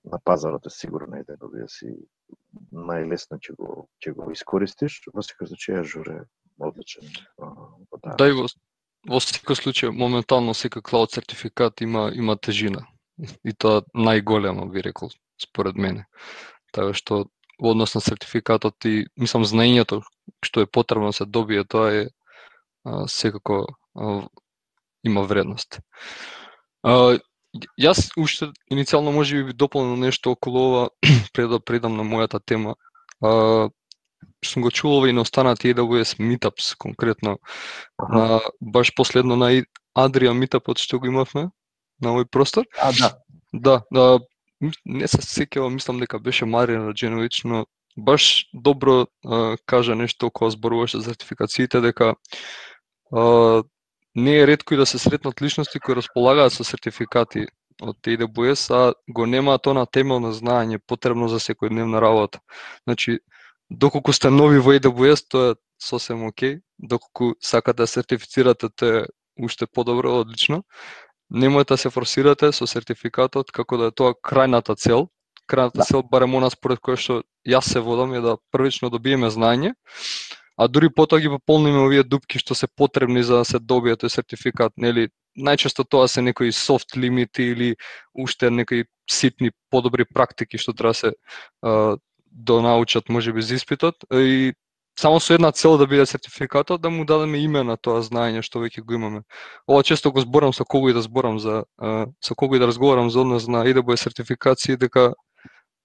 [0.04, 1.94] на пазарот е сигурно AWS и
[2.74, 4.98] најлесно ќе го ќе го искористиш.
[5.14, 6.26] Во секој случај журе е
[6.58, 7.06] одличен
[8.18, 8.34] Да, и
[9.10, 12.86] во секој случај моментално секој клауд сертификат има има тежина
[13.44, 16.06] и тоа најголема би рекол според мене.
[16.74, 17.26] Така што
[17.60, 20.02] во однос на сертификатот и мислам знаењето
[20.44, 22.08] што е потребно да се добие тоа е
[22.84, 23.66] а, секако
[23.96, 24.28] а,
[25.04, 25.80] има вредност.
[26.84, 27.18] А,
[27.80, 30.90] јас уште иницијално може би дополнил нешто околу ова
[31.34, 32.76] пред да предам на мојата тема.
[33.22, 33.70] А,
[34.46, 37.40] сум го чул и на останати AWS Meetups конкретно
[38.10, 39.52] на баш последно на
[39.96, 41.50] Адрија Meetupот што го имавме
[42.02, 42.66] на овој простор.
[42.82, 43.14] А, да.
[43.54, 44.20] Да, да
[44.86, 50.52] не се сеќавам, мислам дека беше Марија Радженовиќ, но баш добро а, кажа нешто кога
[50.52, 52.16] зборуваше за сертификациите дека
[53.12, 53.64] а,
[54.16, 57.48] не е ретко и да се сретнат личности кои располагаат со сертификати
[57.82, 62.40] од AWS, а го немаат она темелно знаење потребно за секојдневна работа.
[62.88, 63.20] Значи,
[63.70, 66.62] доколку сте нови во AWS, тоа е сосем окей.
[66.80, 69.06] Доколку сакате да сертифицирате, тоа е
[69.40, 70.64] уште подобро, одлично.
[71.34, 75.10] Немојте да се форсирате со сертификатот како да е тоа крајната цел.
[75.50, 75.86] Крајната да.
[75.86, 79.74] цел, барем она според која што јас се водам, е да првично добиеме знаење,
[80.58, 84.10] а дури потоа ги пополниме овие дупки што се потребни за да се добие тој
[84.10, 85.10] сертификат, нели?
[85.36, 87.76] Најчесто тоа се некои софт лимити или
[88.14, 91.12] уште некои ситни подобри практики што треба да се
[92.36, 94.54] да научат можеби за испитот и
[95.00, 98.60] само со една цел да биде сертификатот да му дадеме име на тоа знаење што
[98.60, 99.22] веќе го имаме.
[99.68, 101.64] Ова често го зборам со кого и да зборам за
[102.24, 105.14] со кого и да разговарам за однос на AWS сертификација дека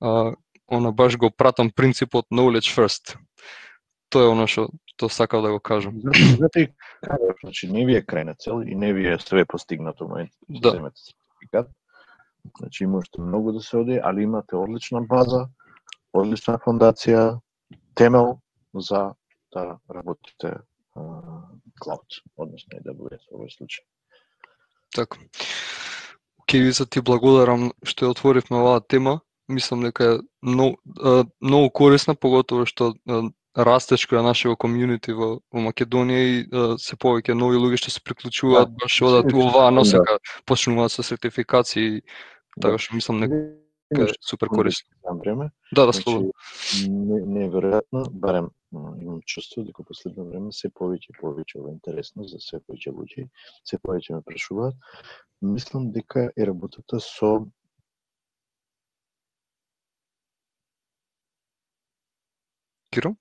[0.01, 0.35] а,
[0.67, 3.17] она баш го пратам принципот knowledge first.
[4.11, 5.95] Тоа е оно што што сакав да го кажам.
[6.39, 6.69] Зато и
[7.43, 10.99] значи не ви е крајна цел и не ви е све постигнато момент да земете
[10.99, 11.71] сертификат.
[12.59, 15.49] Значи има уште многу да се оди, али имате одлична база,
[16.13, 17.41] одлична фондација,
[17.95, 18.41] темел
[18.75, 19.15] за
[19.55, 20.57] да работите
[21.81, 23.85] клауд, односно AWS во овој случај.
[24.95, 25.19] Така.
[26.47, 29.21] Кевица ти благодарам што ја отворивме оваа тема.
[29.49, 30.77] Мислам дека е многу,
[31.41, 32.93] многу корисна, поготово што
[33.57, 38.01] растеж која нашето комјунити во, во Македонија и а, се повеќе нови луѓе што се
[38.03, 39.71] приклучуваат Да, баш одат се- оваа да.
[39.75, 42.03] носека, почнуваат со сертификации,
[42.61, 42.79] така Да.
[42.79, 43.35] што мислам дека
[43.97, 44.89] Имаш е супер корисно.
[45.19, 46.33] време, Да, да, значи слободно.
[46.89, 52.39] не, неверојатно, барем имам чувство дека последно време се повеќе и повеќе ова интересно за
[52.39, 53.29] се повеќе луѓе,
[53.65, 54.75] се повеќе ме прашуваат.
[55.43, 57.47] Мислам дека е работата со
[62.91, 63.15] Киро?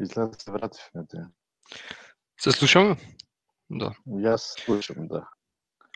[0.00, 1.18] Изгледа да се вративме те.
[2.40, 2.96] Се слушаме?
[3.70, 3.92] Да.
[4.06, 5.24] Јас слушам, да.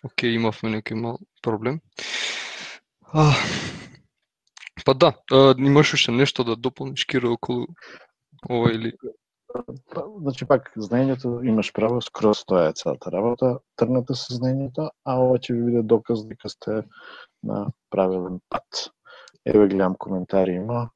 [0.07, 1.81] Океј, имавме некој мал проблем.
[3.13, 3.33] А,
[4.85, 7.67] па да, а, имаш уште нешто да дополниш Киро околу
[8.49, 8.93] ова или
[9.95, 13.49] Па, Значи пак знаењето имаш право скроз тоа е целата работа,
[13.81, 16.83] тргнете со знаењето, а ова ќе ви биде доказ дека сте
[17.43, 18.91] на правилен пат.
[19.49, 20.91] Еве гледам коментари има.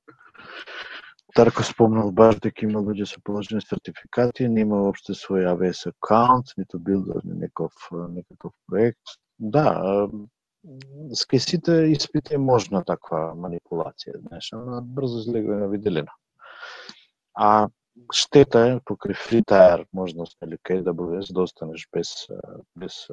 [1.34, 6.78] Тарко спомнал баш дека има луѓе со положени сертификати, нема воопште свој AWS акаунт, ниту
[6.78, 9.16] билдер ни неков некаков проект.
[9.38, 10.08] Да,
[11.14, 16.12] скесите испите сите испити е можна таква манипулација, знаеш, она брзо излегува на виделина.
[17.34, 17.68] А
[18.12, 22.28] штета е покрај free можност или кај да бидеш да останеш без
[22.76, 23.08] без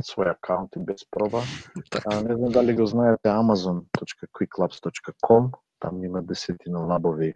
[0.00, 1.42] свој акаунт и без проба.
[1.90, 2.08] така.
[2.12, 7.34] А, не знам дали го знаете amazon.quicklabs.com, там има десетина лабови,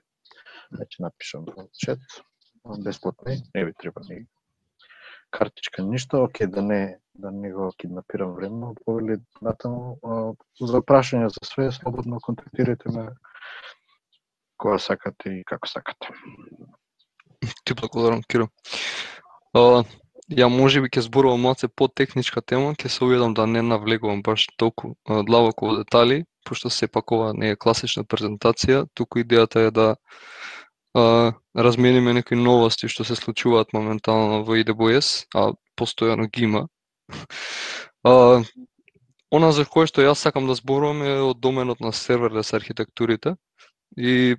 [0.73, 1.99] значи напишам во чат,
[2.79, 4.27] бесплатни, не ви треба ни
[5.31, 9.99] картичка, ништо, оке, да не, да не го киднапирам време, повели натаму,
[10.61, 13.09] за прашање за све, слободно контактирайте ме
[14.57, 16.15] кога сакате и како сакате.
[17.65, 18.49] Ти благодарам, Киро.
[20.27, 24.49] Ја може би ќе зборувам малце по-техничка тема, ќе се уедам да не навлегувам баш
[24.59, 29.87] толку длабоко во детали, пошто сепак ова не е класична презентација, туку идејата е да
[30.95, 36.67] а, размениме некои новости што се случуваат моментално во IDBS, а постојано ги има.
[38.03, 38.43] А,
[39.31, 43.37] она за кое што јас сакам да зборувам е од доменот на серверлес архитектурите
[43.97, 44.35] и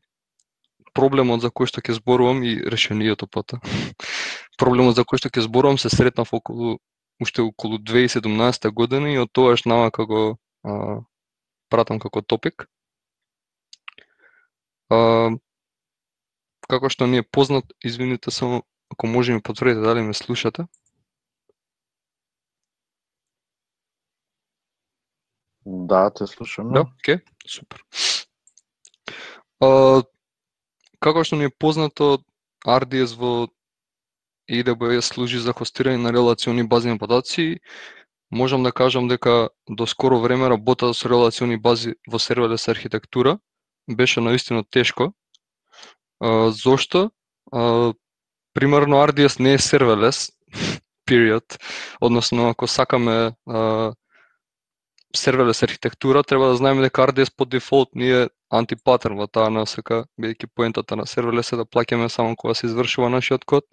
[0.91, 3.61] проблемот за кој што ќе зборувам и решението пота.
[4.57, 6.77] проблемот за кој што ќе зборувам се сретнав околу
[7.21, 11.01] уште околу 2017 година и од тогаш навака го а,
[11.69, 12.67] пратам како топик.
[14.89, 15.31] А,
[16.69, 20.67] како што ни е познат, извините само ако може ми потврдите дали ме слушате.
[25.65, 26.71] Да, те слушам.
[26.71, 27.83] Да, ке, супер.
[29.59, 30.03] А,
[30.99, 32.23] како што ни е познато,
[32.63, 33.47] RDS во
[34.51, 37.59] AWS да служи за хостирање на релациони базни податоци.
[38.31, 43.39] Можам да кажам дека до скоро време работата со релациони бази во серверлес архитектура
[43.87, 45.13] беше наистина тешко.
[46.19, 47.11] А, зошто?
[47.51, 47.93] А,
[48.53, 50.31] примерно RDS не е серверлес,
[51.09, 51.59] period.
[52.01, 53.93] Односно, ако сакаме а,
[55.15, 60.05] серверлес архитектура, треба да знаеме дека RDS по дефолт не е антипатерн во таа насока,
[60.19, 63.63] бидејќи поентата на серверлес е да плаќаме само кога се извршува нашиот код.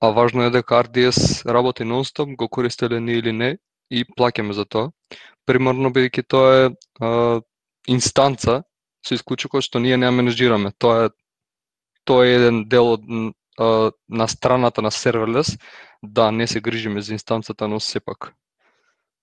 [0.00, 3.56] А важно е дека RDS работи нонстоп, го користеле не или не,
[3.90, 4.90] и плаќаме за тоа.
[5.46, 6.70] Примерно бидејќи тоа е
[7.00, 7.40] а,
[7.88, 8.62] инстанца
[9.04, 10.72] со исклучок што ние не ја менеджираме.
[10.78, 11.10] Тоа е
[12.04, 13.04] тоа е еден дел од
[13.58, 15.56] а, на страната на серверлес
[16.02, 18.32] да не се грижиме за инстанцата, но сепак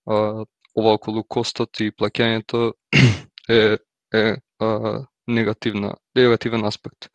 [0.06, 0.44] а,
[0.76, 2.72] ова околу костот и плаќањето
[3.48, 3.78] е
[4.12, 7.08] е а, негативна негативен аспект.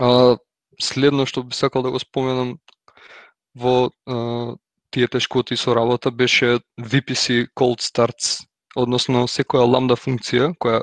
[0.00, 0.36] А,
[0.82, 2.58] следно што би сакал да го споменам
[3.54, 4.56] во а,
[4.90, 8.44] тие тешкоти со работа беше VPC cold starts,
[8.76, 10.82] односно секоја ламда функција која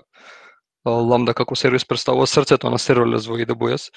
[0.86, 3.90] ламда како сервис представува срцето на серверлес во AWS.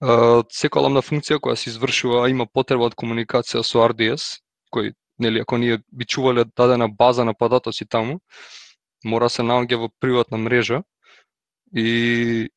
[0.00, 4.38] Секоја ламда функција која се извршува има потреба од комуникација со RDS,
[4.72, 8.20] кој нели ако ние би чувале дадена база на податоци таму,
[9.04, 10.82] мора се наоѓа во приватна мрежа
[11.74, 12.48] и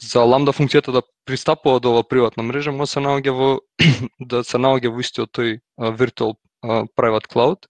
[0.00, 3.50] за ламда функцијата да пристапува до оваа приватна мрежа, може да се наоѓа во
[4.32, 5.58] да се наоѓа во истиот тој
[5.98, 6.36] virtual
[6.96, 7.66] private cloud,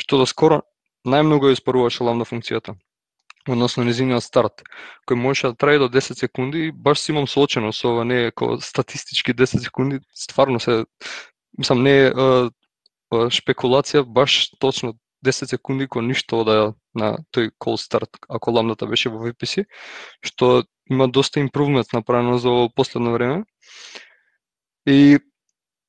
[0.00, 0.62] што до скоро
[1.06, 2.76] најмногу ја испоруваше ламда функцијата
[3.48, 4.62] односно незиниот старт,
[5.08, 6.68] кој можеше да трае до 10 секунди.
[6.68, 10.84] И баш си имам соочено со ова, не е како статистички 10 секунди, стварно се,
[11.58, 12.12] мислам, не е
[13.10, 14.94] шпекулација, баш точно
[15.24, 19.66] 10 секунди кој ништо да на тој call start, ако ламдата беше во VPC,
[20.24, 23.44] што има доста импрувмент направено за ово последно време.
[24.86, 25.18] И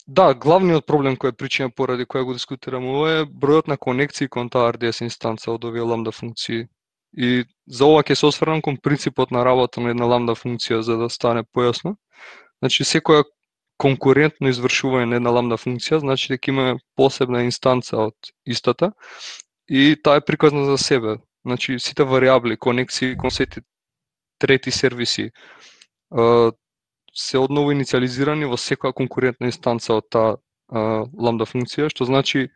[0.07, 4.27] да, главниот проблем кој е причина поради која го дискутирам ова е бројот на конекции
[4.27, 6.67] кон таа RDS инстанца од овие ламда функции.
[7.17, 10.97] И за ова ќе се осврнам кон принципот на работа на една ламда функција за
[10.97, 11.95] да стане појасно.
[12.59, 13.23] Значи секоја
[13.81, 16.65] конкурентно извршување на една ламда функција значи дека има
[16.99, 18.91] посебна инстанца од истата
[19.67, 21.17] и таа е приказна за себе.
[21.45, 23.63] Значи сите варијабли, конекции консети,
[24.37, 25.31] трети сервиси
[27.13, 30.37] се одново инициализирани во секоја конкурентна инстанца од таа
[30.71, 32.49] ламда функција, што значи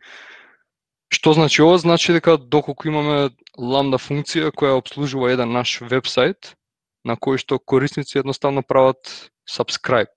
[1.06, 1.78] Што значи ова?
[1.78, 6.56] Значи дека доколку имаме ламда функција која обслужува еден наш вебсайт
[7.06, 10.10] на кој што корисници едноставно прават subscribe.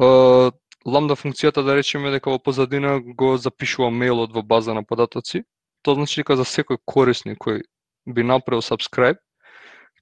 [0.00, 5.42] Ламда функцијата да речеме дека во позадина го запишува мејлот во база на податоци.
[5.82, 7.62] Тоа значи дека за секој корисник кој
[8.06, 9.18] би направил subscribe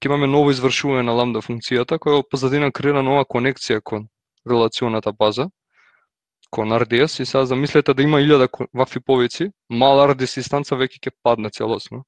[0.02, 4.08] ќе имаме ново извршување на ламда функцијата која во позадина креира нова конекција кон
[4.44, 5.48] релационата база
[6.54, 11.10] кон RDS и сега замислете да има 1000 вакви повици, мал RDS инстанца веќе ќе
[11.22, 12.04] падне целосно.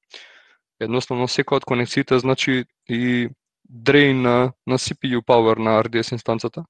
[0.79, 3.29] Едноставно секоја од конекциите значи и
[3.69, 6.63] дрейн на, на CPU power на RDS инстанцата.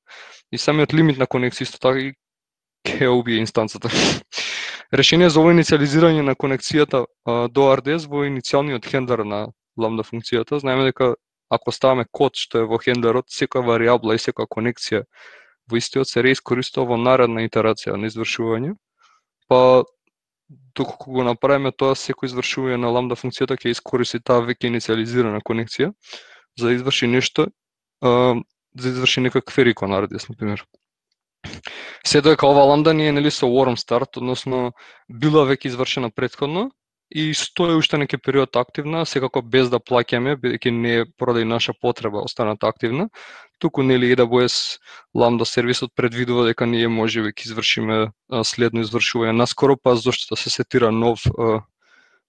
[0.51, 2.13] И самиот лимит на конекција исто така и
[2.87, 3.89] ќе убие инстанцата.
[4.93, 10.59] Решение за ово инициализирање на конекцијата а, до RDS во иницијалниот хендлер на ламда функцијата,
[10.59, 11.15] знаеме дека
[11.49, 15.03] ако ставаме код што е во хендлерот, секоја варијабла и секоја конекција
[15.67, 18.73] во истиот се реискористува во наредна итерација на извршување,
[19.51, 19.83] па
[20.75, 25.91] доколку го направиме тоа, секој извршување на ламда функцијата ќе искористи таа веќе инициализирана конекција
[26.59, 27.47] за да изврши нешто,
[28.01, 28.35] а,
[28.77, 30.65] за да изврши некој квери кон RDS, например.
[32.05, 34.73] Се дека ова ламда не е нели со warm start, односно
[35.09, 36.71] била веќе извршена предходно,
[37.09, 41.73] и стои уште неки период активна, секако без да плаќаме, бидејќи не е поради наша
[41.73, 43.09] потреба останата активна,
[43.59, 44.79] туку нели AWS
[45.15, 48.11] Lambda сервисот предвидува дека ние може веќе извршиме
[48.43, 51.23] следно извршување наскоро, па зошто да се сетира нов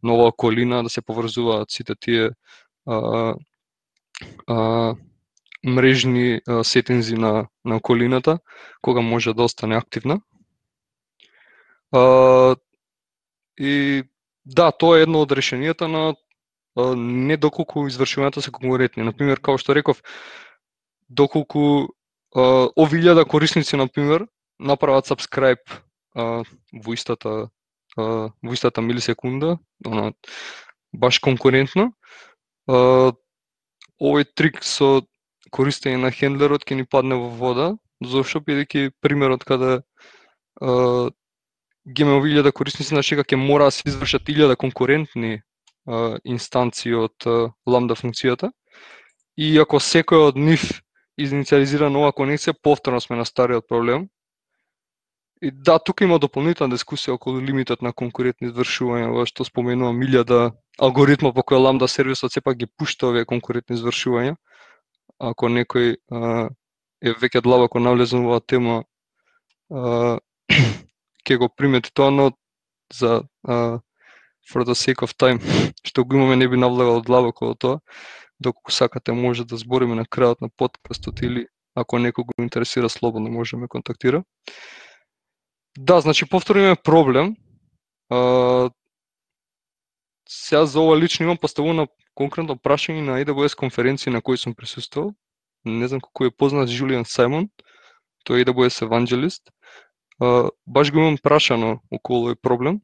[0.02, 2.30] нова околина, да се поврзуваат сите тие
[4.46, 4.94] а,
[5.64, 8.38] мрежни а, сетинзи на, на околината,
[8.82, 10.20] кога може да остане активна.
[11.92, 12.56] А,
[13.58, 14.02] и
[14.48, 16.16] Да, тоа е едно од решенијата на
[16.96, 19.04] не доколку извршувањата се конкурентни.
[19.04, 20.00] Например, како што реков,
[21.08, 21.92] доколку
[22.32, 24.24] овилјада корисници, например,
[24.58, 25.64] направат subscribe
[26.14, 27.50] а, во истата
[27.96, 30.12] а, во истата милисекунда, она
[30.92, 31.92] баш конкурентно.
[32.68, 33.12] А,
[34.00, 35.02] овој трик со
[35.54, 37.68] користење на хендлерот ќе ни падне во вода,
[38.04, 38.40] Зошто?
[38.46, 39.80] бидејќи примерот каде
[40.62, 41.10] а,
[41.86, 46.94] ги имаме илјада корисници, значи дека ќе мора да се извршат илјада конкурентни а, инстанции
[46.94, 48.52] од а, ламда функцијата.
[49.36, 50.62] И ако секој од нив
[51.18, 54.08] инициализира нова конекција, повторно сме на стариот проблем.
[55.42, 60.38] И да, тука има дополнителна дискусија околу лимитот на конкурентни извршувања, во што споменувам илјада
[60.82, 64.34] алгоритма по која ламда сервисот сепак ги пушта овие конкурентни извршувања.
[65.18, 66.48] Ако некој а,
[67.02, 68.82] е веќе длабоко навлезен во оваа тема,
[69.70, 70.18] а,
[71.26, 72.32] ќе го примети тоа, но
[72.90, 73.78] за а,
[74.50, 75.38] for the sake of time,
[75.86, 77.78] што го имаме не би навлегал длабоко во тоа,
[78.40, 83.30] доколку сакате може да збориме на крајот на подкастот или ако некој го интересира слободно
[83.30, 84.24] може да ме контактира.
[85.80, 87.36] Да, значи повторно имаме проблем.
[88.10, 88.70] А,
[90.28, 95.12] сега за ова лично имам поставено конкретно прашање на AWS конференција на кој сум присуствувал.
[95.64, 97.46] Не знам колку е познат Жулиан Саймон,
[98.26, 99.52] тој е AWS евангелист.
[100.18, 102.80] А, баш го имам прашано околу овој проблем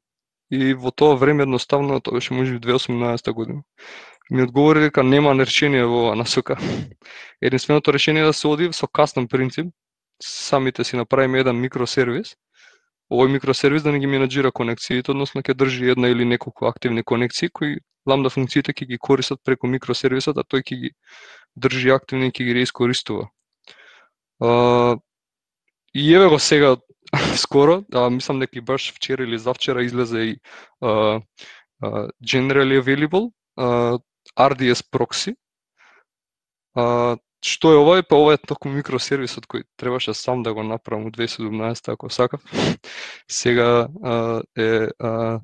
[0.51, 3.63] и во тоа време едноставно, тоа беше можеби 2018 година,
[4.31, 6.57] ми одговори дека нема решение во оваа насока.
[7.43, 9.75] Единственото решение е да се оди со кастом принцип,
[10.23, 12.37] самите си направиме еден микросервис,
[13.15, 17.49] овој микросервис да не ги менаџира конекциите, односно ќе држи една или неколку активни конекции
[17.49, 20.91] кои ламда функциите ќе ги користат преку микросервисот, а тој ќе ги
[21.57, 23.29] држи активни и ќе ги реискористува.
[24.43, 24.99] Uh,
[25.95, 26.77] и еве го сега
[27.37, 30.37] скоро, а, мислам дека баш вчера или завчера излезе и
[30.81, 31.21] а,
[31.83, 33.99] а, generally available а,
[34.39, 35.35] RDS proxy.
[36.75, 38.03] а, што е ова?
[38.03, 42.41] Па ова е токму микросервисот кој требаше сам да го направам у 2017 ако сакав.
[43.31, 45.41] Сега а, е а,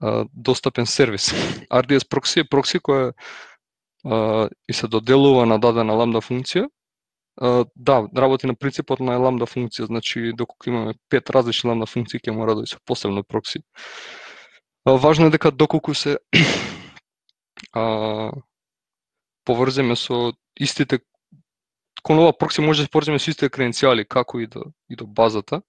[0.00, 1.32] а, достапен сервис.
[1.70, 3.12] RDS прокси е прокси која
[4.04, 6.66] а, и се доделува на дадена ламда функција
[7.76, 12.32] да, работи на принципот на ламда функција, значи доколку имаме пет различни ламда функции ќе
[12.32, 13.60] мора да се посебно прокси.
[14.86, 16.18] Важно е дека доколку се
[17.72, 18.32] а,
[19.46, 21.00] поврземе со истите
[22.02, 25.06] кон ова прокси може да се поврземе со истите креденцијали како и до и до
[25.06, 25.62] базата.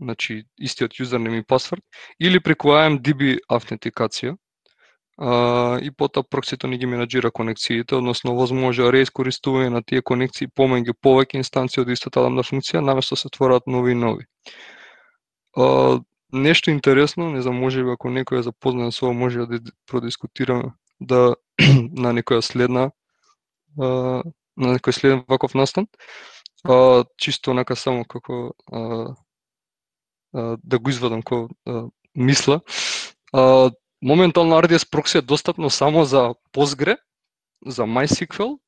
[0.00, 1.84] Значи истиот юзернем и пасворд
[2.20, 4.36] или преку AMDB автентикација
[5.18, 10.96] а, и потоа проксито ни ги менаџира конекциите, односно возможно реискористување на тие конекции помеѓу
[11.02, 14.26] повеќе инстанции од истата ламда функција, наместо да се творат нови и нови.
[15.56, 16.00] А,
[16.32, 20.72] нешто интересно, не знам, може би ако некој е запознат со ова, може да продискутираме
[21.00, 21.36] да
[22.04, 22.90] на некоја следна
[23.78, 24.22] а,
[24.56, 25.86] на некој следен ваков настан.
[26.64, 29.14] А, чисто онака само како а,
[30.34, 32.60] а, да го извадам ко а, мисла.
[33.32, 33.70] А,
[34.02, 36.96] моментално RDS прокси е достапно само за Postgre,
[37.66, 38.58] за MySQL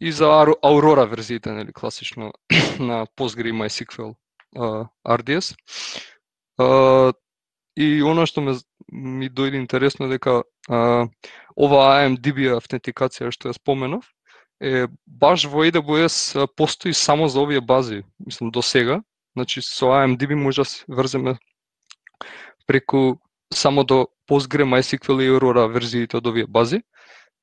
[0.00, 2.32] и за Aurora верзиите, нели, класично
[2.78, 4.14] на Postgre и MySQL
[4.56, 5.54] а, RDS.
[6.58, 7.12] А,
[7.76, 8.56] и она што ме
[8.92, 11.08] ми дојде интересно дека а,
[11.56, 14.04] ова AMDB автентикација што ја споменав
[14.60, 19.02] е баш во AWS постои само за овие бази, мислам до сега.
[19.36, 21.36] Значи со AMDB може да се врземе
[22.66, 23.16] преку
[23.54, 26.82] само до Postgre, MySQL и Aurora верзиите од овие бази.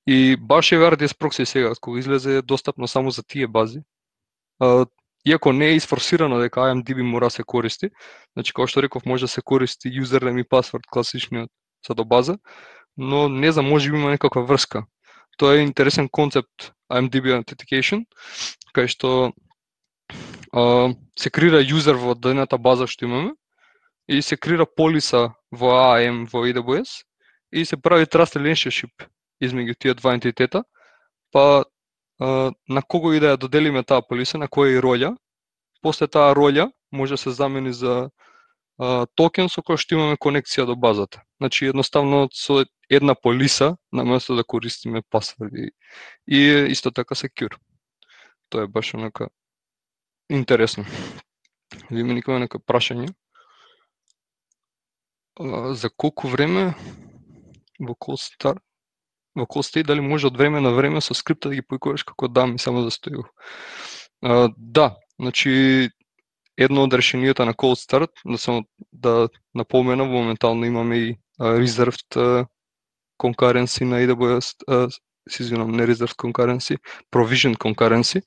[0.07, 3.79] И баш е RDS прокси сега, кога излезе, е достапно само за тие бази.
[4.59, 4.85] А,
[5.25, 7.89] иако не е изфорсирано дека IMDB мора да се користи,
[8.35, 11.49] значи како што реков може да се користи username и пасворд класичниот
[11.87, 12.37] за до база,
[12.97, 14.85] но не за може би има некаква врска.
[15.37, 18.05] Тоа е интересен концепт IMDB Authentication,
[18.73, 19.33] кај што
[20.53, 23.33] а, се креира юзер во дадената база што имаме
[24.07, 27.03] и се крира полиса во AAM во AWS
[27.51, 29.09] и се прави trust relationship
[29.41, 30.63] измеѓу тие два ентитета,
[31.31, 31.65] па
[32.19, 35.15] на кого и да ја доделиме таа полиса, на која и роља,
[35.81, 38.09] после таа роља може да се замени за
[39.15, 41.23] токен со кој што имаме конекција до базата.
[41.37, 45.71] Значи едноставно со една полиса наместо да користиме пасворди
[46.27, 47.57] и исто така secure.
[48.49, 49.29] Тоа е баш онака
[50.29, 50.85] интересно.
[51.89, 53.13] Ви има никој нека прашање?
[55.73, 56.75] за колку време
[57.79, 58.59] во Колстар
[59.35, 62.55] во Cold дали може од време на време со скрипта да ги појкуваш како дам
[62.55, 63.29] и само да застојува.
[64.21, 65.89] А, да, значи
[66.57, 72.15] едно од решенијата на Cold Start, да само да напоменам, моментално имаме и uh, reserved
[72.15, 72.45] uh,
[73.19, 74.91] concurrency на AWS,
[75.29, 76.77] се извинам, не reserved concurrency,
[77.11, 78.21] provision concurrency,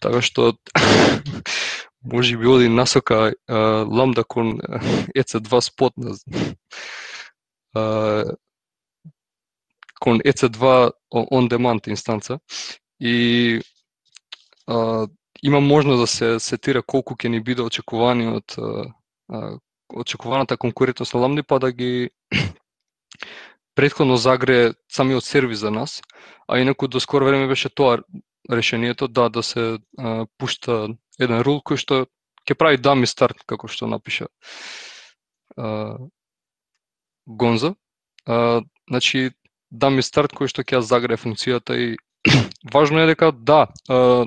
[0.00, 0.52] така што
[2.12, 4.58] може би оди насока Lambda кон
[5.16, 6.14] EC2 спот на
[10.00, 12.38] кон EC2 on demand инстанца.
[13.00, 13.60] И
[14.68, 15.08] uh,
[15.42, 18.56] има можност да се сетира колку ќе ни биде очекуваниот
[19.94, 22.10] очекуваната конкурентност на ламди па да ги
[23.74, 26.02] предходно загре самиот сервис за нас,
[26.48, 27.98] а инаку до скоро време беше тоа
[28.50, 30.88] решението да да се а, пушта
[31.20, 32.06] еден рул кој што
[32.46, 34.26] ќе прави дами старт како што напиша
[35.56, 35.98] а,
[37.26, 37.74] Гонза.
[38.26, 39.30] А, значи
[39.70, 41.96] дами старт кој што ќе загре функцијата и
[42.74, 44.26] важно е дека да а,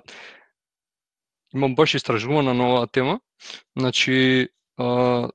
[1.55, 3.19] имам баш истражувана на оваа тема.
[3.77, 5.29] Значи а,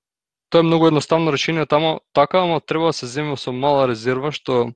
[0.51, 4.33] тоа е многу едноставно решение тамо, така, ама треба да се земе со мала резерва
[4.33, 4.73] што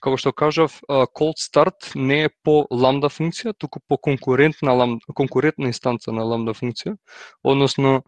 [0.00, 5.68] како што кажав, cold start не е по ламда функција, туку по конкурентна ламда, конкурентна
[5.68, 6.96] инстанца на ламда функција,
[7.44, 8.02] односно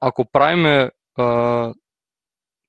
[0.00, 0.90] ако правиме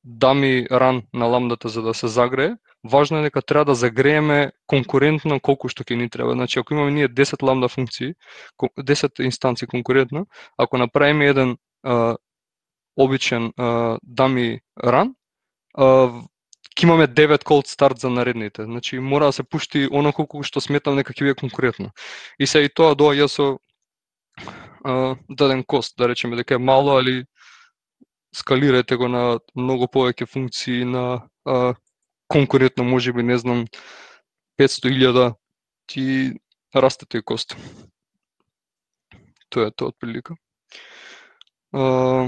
[0.04, 2.56] дами ран на ламдата за да се загрее,
[2.88, 6.34] важно е дека треба да загрееме конкурентно колку што ќе ни треба.
[6.34, 8.14] Значи, ако имаме ние 10 ламда функции,
[8.62, 10.28] 10 инстанции конкурентно,
[10.58, 12.16] ако направиме еден а,
[12.98, 15.14] обичен а, дами ран,
[15.78, 16.12] а,
[16.78, 18.64] ќе имаме 9 cold start за наредните.
[18.64, 21.92] Значи, мора да се пушти оно колку што сметам дека ќе биде конкурентно.
[22.40, 23.58] И се и тоа доаѓа со
[24.84, 27.26] а, даден кост, да речеме дека е мало, али
[28.36, 31.74] скалирате го на многу повеќе функции на а,
[32.28, 33.66] конкурентно, може би, не знам,
[34.60, 35.36] 500.000
[35.88, 36.34] ти
[36.76, 37.56] расте тој кост.
[39.50, 40.36] Тоа е тоа отприлика.
[41.72, 42.28] А,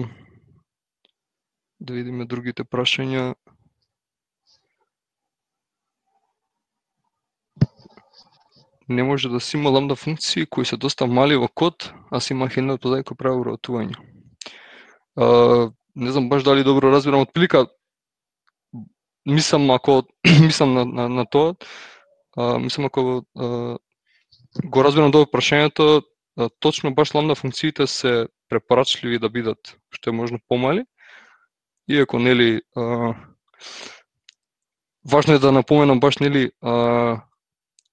[1.80, 3.36] да видиме другите прашања.
[8.90, 12.34] Не може да си има ламда функции кои се доста мали во код, а си
[12.34, 13.96] има хендел подај кој прави вработување.
[15.96, 17.68] не знам баш дали добро разбирам од плика
[19.26, 20.04] мислам ако
[20.42, 21.56] мислам на, на, на тоа,
[22.38, 23.78] а, мислам ако а,
[24.66, 26.04] го разбирам добро прашањето,
[26.38, 30.86] а, точно баш ламда функциите се препорачливи да бидат што е можно помали,
[31.90, 33.14] иако нели а,
[35.12, 37.22] важно е да напоменам баш нели а,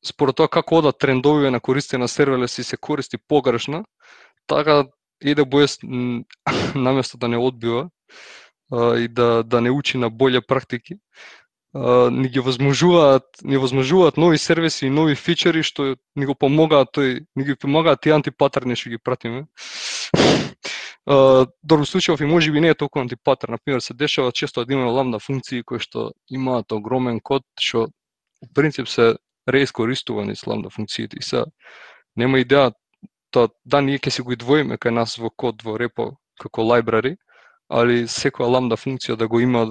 [0.05, 3.85] според тоа како одат трендовиве на користење на серверлес и се користи погрешно,
[4.47, 4.85] така да
[5.25, 5.83] AWS
[6.75, 7.91] наместо да не одбива
[8.73, 10.99] а, и да, да не учи на боле практики,
[11.75, 16.95] а, ни ги возможуваат, ни возможуваат нови сервиси и нови фичери што ни го помогаат
[16.97, 19.47] тој, ни ги помогаат тие антипатерни што ги пратиме.
[21.07, 23.49] Uh, добро случајов и може би не е толку антипатер.
[23.49, 27.87] Например, се дешава често да имаме ламда функции кои што имаат огромен код, што
[28.43, 29.15] у принцип се
[29.47, 31.17] реискористувани с ламда функциите.
[31.21, 31.45] И се
[32.17, 32.73] нема идеја
[33.31, 37.17] тоа да ние ќе си го идвоиме кај нас во код во репо како лайбрари,
[37.69, 39.67] али секоја ламда функција да го има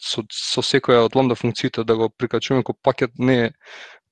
[0.00, 3.50] со, со секоја од ламда функциите да го прикачуваме кој пакет не е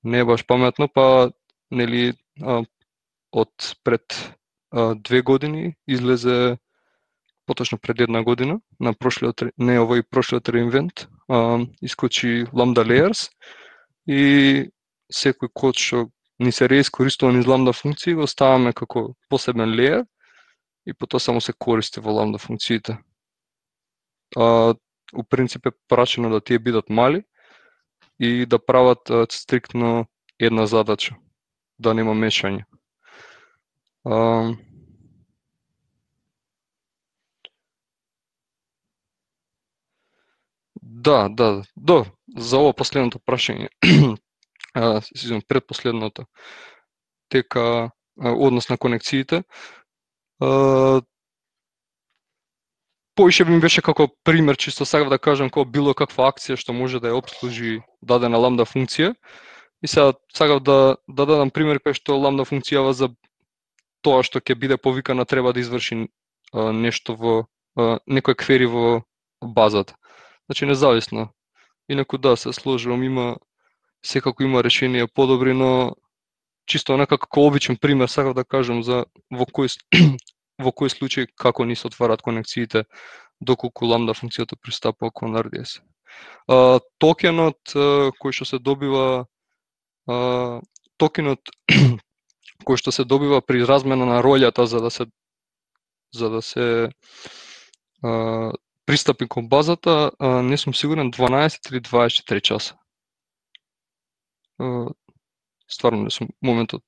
[0.05, 1.31] не е баш паметно, па
[1.71, 2.63] нели а,
[3.33, 4.35] од пред
[4.71, 6.57] а, две години излезе
[7.47, 13.31] поточно пред една година на прошлиот не овој прошлиот реинвент а, исклучи Lambda Layers
[14.07, 14.71] и
[15.13, 16.09] секој код што
[16.43, 20.05] ни се реискористува низ ламда функции, го ставаме како посебен леер
[20.87, 22.99] и потоа само се користи во ламда функциите.
[24.37, 24.75] А,
[25.15, 27.25] у принцип е прачено да тие бидат мали
[28.21, 30.07] и да прават а, стриктно
[30.39, 31.17] една задача,
[31.79, 32.65] да нема мешање.
[34.05, 34.53] А,
[40.83, 42.05] Да, да, до,
[42.37, 43.69] за ово последното прашање
[44.75, 46.27] а, извинам, предпоследното,
[47.29, 49.43] тека однос на конекциите.
[53.15, 57.01] Поише ми беше како пример, чисто сакав да кажам како било каква акција што може
[57.01, 59.13] да ја обслужи дадена ламда функција.
[59.83, 63.11] И сега сакав да, да дадам пример кај што ламда функцијава за
[64.03, 66.09] тоа што ќе биде повикана треба да изврши
[66.53, 67.35] а, нешто во
[67.77, 69.03] а, некој квери во
[69.43, 69.95] базата.
[70.47, 71.29] Значи независно.
[71.89, 73.37] Инаку да, се сложувам, има
[74.03, 75.95] секако има решенија подобри, но
[76.67, 79.73] чисто онака како обичен пример сакав да кажам за во кој
[80.65, 82.85] во кој случај како ни се отварат конекциите
[83.41, 85.81] доколку ламда функцијата пристапува кон RDS.
[86.49, 89.27] А, токенот кој што се добива
[90.07, 90.61] а,
[90.99, 91.55] токенот
[92.67, 95.07] кој што се добива при размена на ролјата за да се
[96.13, 96.91] за да се
[98.03, 98.53] а,
[98.87, 102.77] пристапи кон базата, а, не сум сигурен 12 или 24 часа
[105.73, 106.83] стварно не сум моментот.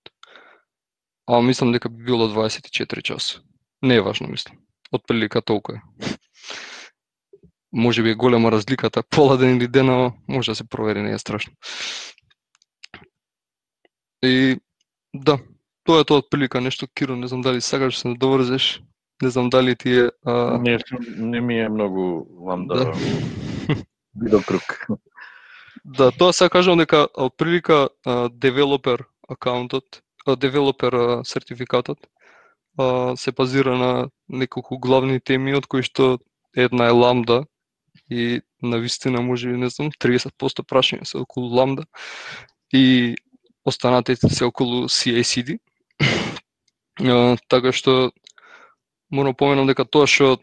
[1.26, 3.40] А мислам дека би било 24 часа.
[3.82, 4.56] Не е важно, мислам.
[4.92, 5.82] Отприлика толку е.
[7.72, 11.18] Може би е голема разликата, пола ден или ден, може да се провери, не е
[11.18, 11.52] страшно.
[14.24, 14.56] И
[15.14, 15.38] да,
[15.84, 18.82] тоа е тоа отприлика нешто Киро, не знам дали сакаш да се надоврзеш,
[19.22, 20.58] не знам дали ти е а...
[20.58, 20.78] Не,
[21.16, 22.92] не ми е многу вам да, да.
[24.16, 24.86] бидо круг.
[25.84, 27.88] Да, тоа се кажам дека отприлика
[28.32, 31.98] девелопер акаунтот, девелопер сертификатот
[33.16, 36.18] се базира на неколку главни теми од кои што
[36.56, 37.44] една е ламда
[38.10, 41.84] и на вистина може би не знам 30% прашања се околу ламда
[42.72, 43.14] и
[43.64, 45.58] останатите се околу CI/CD.
[47.48, 48.10] така што
[49.12, 50.40] морам поменам дека тоа што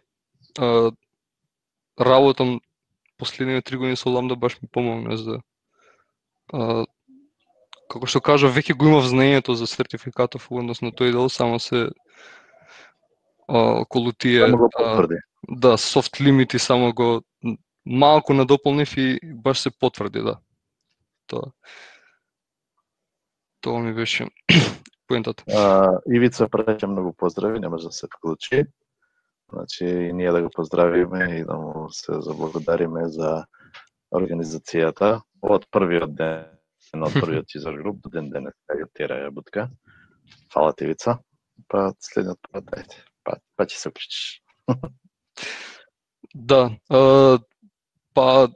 [1.99, 2.61] работам
[3.21, 5.37] последниве три години со Ламда баш ми помогна за
[6.53, 6.85] а,
[7.91, 11.89] како што кажа, веќе го имав знаењето за сертификатов односно тој дел, само се
[13.47, 15.07] а, околу тие Само го а,
[15.49, 17.21] да, софт лимити само го
[17.85, 20.39] малку надополнив и баш се потврди, да.
[21.27, 21.51] Тоа.
[23.61, 24.27] Тоа ми беше
[25.07, 25.43] поентата.
[25.47, 28.65] А, Ивица праќа многу поздрави, не може да се вклучи.
[29.53, 33.45] Значи, и ние да го поздравиме и да му се заблагодариме за
[34.15, 39.67] организацијата од првиот ден од првиот изор груп до ден денес кај тера ја бутка.
[40.53, 41.19] Фала ти Ивица.
[41.67, 43.03] Па следниот пат ајде.
[43.23, 44.41] Па па ќе се уклучиш.
[46.33, 47.39] Да, а,
[48.15, 48.47] па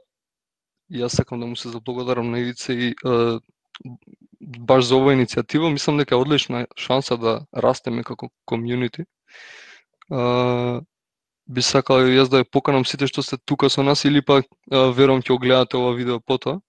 [0.88, 3.36] јас сакам да му се заблагодарам на Ивица и а,
[4.40, 9.04] баш за оваа иницијатива, мислам дека е одлична шанса да растеме како комјунити.
[10.10, 10.80] А,
[11.46, 14.90] би сакал јас да ја поканам сите што сте тука со нас или пак а,
[14.90, 16.60] верувам ќе го гледате ова видео потоа.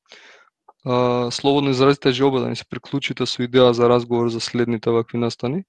[0.85, 5.17] А, слободно изразите желба да ни се приклучите со идеја за разговор за следните вакви
[5.17, 5.63] настани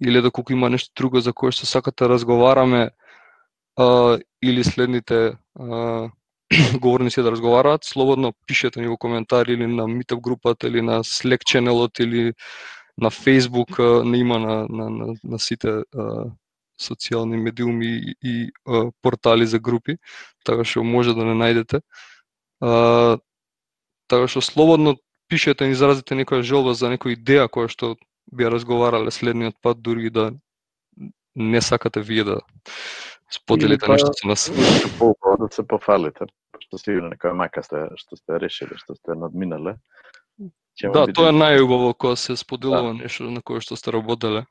[0.00, 2.90] или доколку има нешто друго за кое што сакате да разговараме
[3.76, 6.10] а, или следните а,
[6.80, 11.44] говорници да разговараат, слободно пишете ни во коментари или на Meetup групата или на Slack
[11.44, 12.32] ченелот или
[12.98, 16.24] на Facebook, не има на, на, на, на сите а,
[16.80, 18.34] социјални медиуми и, и
[18.66, 19.98] а, портали за групи,
[20.44, 21.82] така што може да не најдете.
[22.60, 23.18] А,
[24.08, 24.96] така што слободно
[25.28, 27.94] пишете и изразите некоја желба за некоја идеја која што
[28.32, 30.32] би ја разговарале следниот пат, дури да
[31.34, 32.40] не сакате вие да
[33.30, 34.50] споделите па- нешто со нас.
[34.98, 36.26] Поубаво да се пофалите,
[36.58, 39.78] што сигурно некоја мака сте, што сте решили, што сте надминале.
[40.80, 44.46] Да, тоа е најубаво кога се споделува нешто на кое што сте работеле.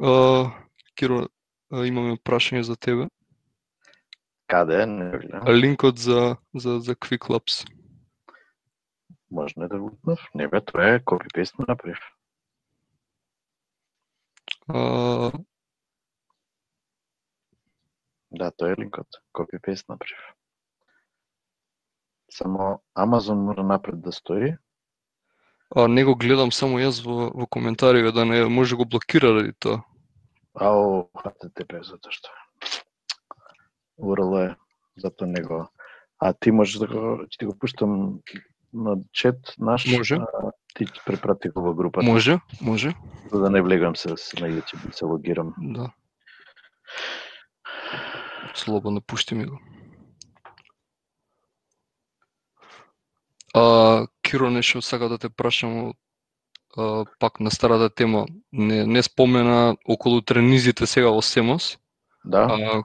[0.00, 0.52] А,
[0.94, 1.26] Киро,
[1.72, 3.08] имаме прашање за тебе.
[4.46, 5.48] Каде, не гледам.
[5.48, 7.64] Линкот за за за Quick Labs.
[9.30, 10.20] Може не да го утнав.
[10.34, 11.98] Не бе, тоа е копи пест ме направив.
[14.68, 15.32] А,
[18.30, 19.06] Да, тоа е линкот.
[19.32, 20.18] Копи пест направив.
[22.30, 24.56] Само Амазон мора напред да стои.
[25.74, 29.52] А не го гледам само јас во во коментариве да не може го блокира ради
[29.58, 29.82] тоа.
[30.54, 32.30] Ау, HTTP, затоа што
[34.00, 34.56] URL е,
[34.96, 35.66] затоа не го.
[36.18, 38.20] А ти можеш да го, ќе ти го пуштам
[38.72, 39.86] на чет наш.
[39.92, 40.16] Може.
[40.16, 42.06] а, ти препрати го во групата.
[42.06, 42.94] Може, може.
[43.32, 45.54] За да не влегам се на YouTube да се логирам.
[45.58, 45.92] Да.
[48.54, 49.60] Слободно пушти ми го.
[53.54, 55.94] А, Киро, нешто сака да те прашам
[57.18, 58.26] пак на старата тема.
[58.52, 61.78] Не, не спомена околу тренизите сега во Семос.
[62.24, 62.82] Да, А,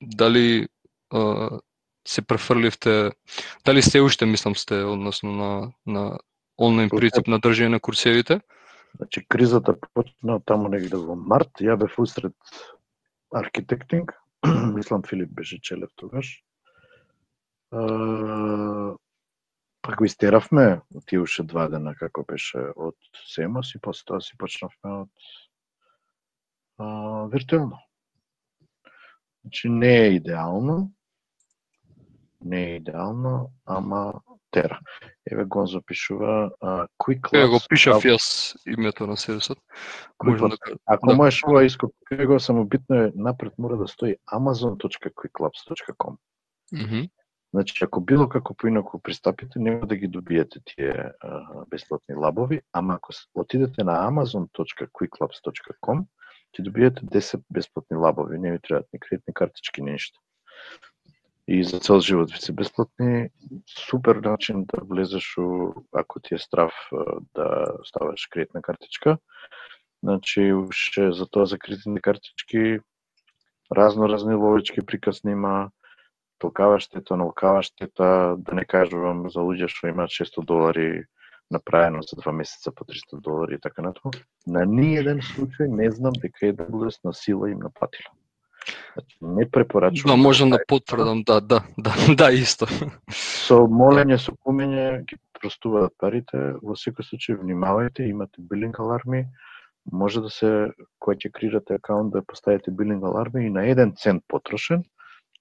[0.00, 0.68] дали
[1.12, 1.50] а,
[2.08, 3.12] се префрливте,
[3.64, 6.18] дали сте уште, мислам сте, односно на, на
[6.58, 8.40] онлайн принцип на држање на курсевите?
[8.96, 11.60] значи кризата почна таму негде во март.
[11.60, 12.34] Ја бев усред
[13.32, 14.14] архитектинг.
[14.76, 16.42] Мислам Филип беше Челев тогаш.
[17.70, 18.96] А,
[19.82, 24.36] Па го истеравме тие уште два дена како беше од Семос и после тоа си
[24.38, 25.30] почнавме од
[26.78, 26.86] а,
[27.32, 27.78] виртуелно.
[29.42, 30.92] Значи не е идеално,
[32.40, 34.20] не е идеално, ама
[34.50, 34.80] тера.
[35.30, 39.58] Еве Гонзо пишува а, Quick Еве го пишав јас името на сервисот.
[40.24, 40.50] Да.
[40.86, 41.16] Ако Да.
[41.16, 41.90] можеш ова иско
[42.26, 46.16] го само битно е напред мора да стои amazon.quicklabs.com.
[46.72, 47.08] Мгм.
[47.54, 52.94] Значи, ако било како поинаку пристапите, нема да ги добиете тие а, бесплатни лабови, ама
[52.94, 56.04] ако отидете на amazon.quicklabs.com,
[56.54, 60.20] ќе добиете 10 бесплатни лабови, не ви требаат ни кредитни картички, ни ништо.
[61.48, 63.30] И за цел живот ви се бесплатни,
[63.66, 66.72] супер начин да влезеш у, ако ти е страв
[67.34, 69.18] да ставаш кредитна картичка.
[70.02, 72.78] Значи, уште за тоа за кредитни картички,
[73.76, 75.70] разно разни ловички приказни има,
[76.40, 81.04] толкава штета, налкава штета, да не кажувам за луѓе што имаат 600 долари
[81.50, 84.12] направено за два месеца по 300 долари и така натаму.
[84.46, 88.10] На ни еден случај не знам дека AWS на сила им наплатила.
[88.94, 90.16] Значи, не препорачувам.
[90.16, 92.66] Да, можам да Тај- потврдам, да, да, да, да, исто.
[93.10, 96.54] Со молење, со кумење ги простуваат парите.
[96.62, 99.26] Во секој случај внимавајте, имате билинг аларми,
[99.92, 100.50] може да се
[100.98, 104.84] кога ќе креирате акаунт да поставите билинг аларми и на еден цент потрошен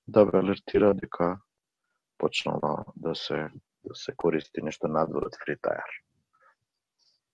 [0.09, 1.37] да ве алертира дека
[2.17, 3.49] почнало да се
[3.83, 5.95] да се користи нешто надвор од Free Tire.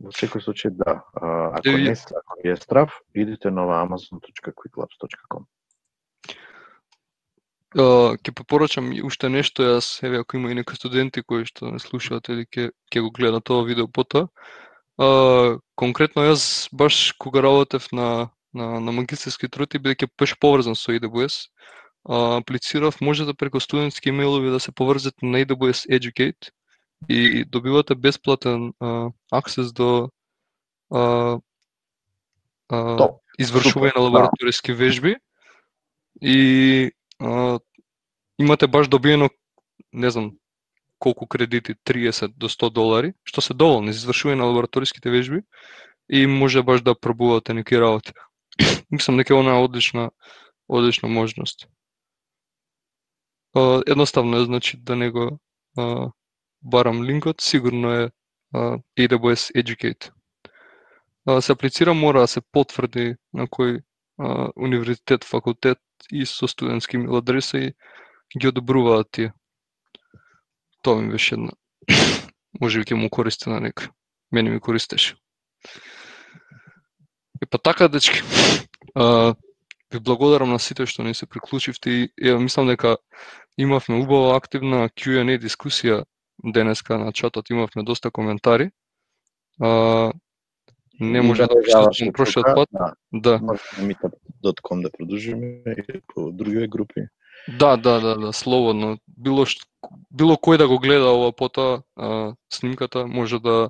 [0.03, 5.47] Во секој случај да, ако не ако ви е страв, идите на amazon.quicklabs.com.
[7.75, 12.29] Ќе препорачам уште нешто, јас, еве, ако има и некои студенти кои што не слушаат
[12.29, 14.29] или ќе ќе го гледаат тоа видео потоа.
[14.95, 20.77] Uh, конкретно јас баш кога работев на на, на магистерски труд и бидејќи беше поврзан
[20.79, 21.65] со AWS, uh,
[22.09, 26.49] аплицирав може да преку студентски имејлови да се поврзете на AWS Educate
[27.09, 30.09] и добивате бесплатен uh, аксес до
[30.93, 31.41] uh,
[32.71, 34.07] uh, извршување на да.
[34.07, 35.15] лабораториски вежби
[36.21, 37.59] и а,
[38.39, 39.29] имате баш добиено,
[39.93, 40.31] не знам,
[40.99, 45.41] колку кредити, 30 до 100 долари, што се доволни за извршување на лабораториските вежби
[46.09, 48.13] и може баш да пробувате неки работи.
[48.91, 50.11] Мислам дека е она одлична,
[50.67, 51.67] одлична можност.
[53.55, 55.39] А, едноставно е, значи, да не го
[55.77, 56.11] а,
[56.61, 58.11] барам линкот, сигурно е
[58.53, 60.11] а, AWS Educate.
[61.25, 63.83] А, се аплицира, мора да се потврди на кој
[64.19, 65.79] а, универзитет, факултет
[66.11, 67.73] и со студентски имейл адреса и
[68.39, 69.33] ги одобруваат тие.
[70.81, 71.51] Тоа ми беше една.
[72.61, 73.89] Може би ќе му користи на некој.
[74.31, 75.15] Мене ми користеше.
[77.43, 78.21] И па така, дечки.
[78.95, 79.35] А,
[79.93, 82.97] ви благодарам на сите што не се приклучивте и ја мислам дека
[83.57, 86.03] имавме убава активна Q&A дискусија
[86.43, 88.71] денеска на чатот, имавме доста коментари.
[89.61, 90.11] А,
[90.99, 92.69] не може да пишете прошлиот пат.
[92.71, 92.93] Да.
[93.11, 93.39] да.
[93.79, 97.07] Meetup.com да продолжиме и по други групи.
[97.59, 98.97] Да, да, да, да, слободно.
[99.07, 99.67] Било што,
[100.09, 103.69] било кој да го гледа ова пота а, снимката, може да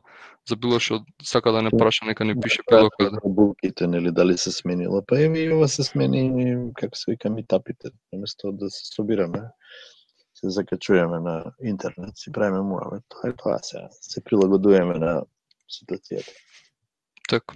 [0.50, 3.18] за било што сака да не праша, нека не пише било каде.
[3.26, 5.02] Булките, нели, дали се сменила.
[5.08, 7.90] Па и ова се смени, како се вика, митапите.
[8.14, 9.42] Наместо да се собираме,
[10.34, 13.00] се закачуваме на интернет, си правиме муаве.
[13.10, 13.88] Тоа е тоа се.
[13.92, 15.24] Се прилагодуваме на
[15.70, 16.32] ситуацијата.
[17.30, 17.56] Така.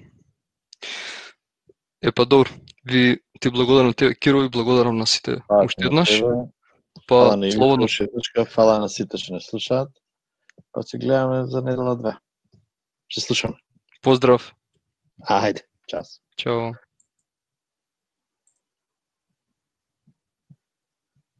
[2.01, 2.49] Е па добро.
[2.85, 6.21] Ви ти благодарам тебе, Киро, и благодарам на сите па, уште еднаш.
[7.07, 7.87] Па, слободно.
[8.45, 9.91] Фала на сите што не слушаат.
[10.71, 12.15] Па се гледаме за недела две.
[13.09, 13.57] Ще слушаме.
[14.01, 14.53] Поздрав.
[15.27, 16.21] Ајде, час.
[16.37, 16.73] Чао.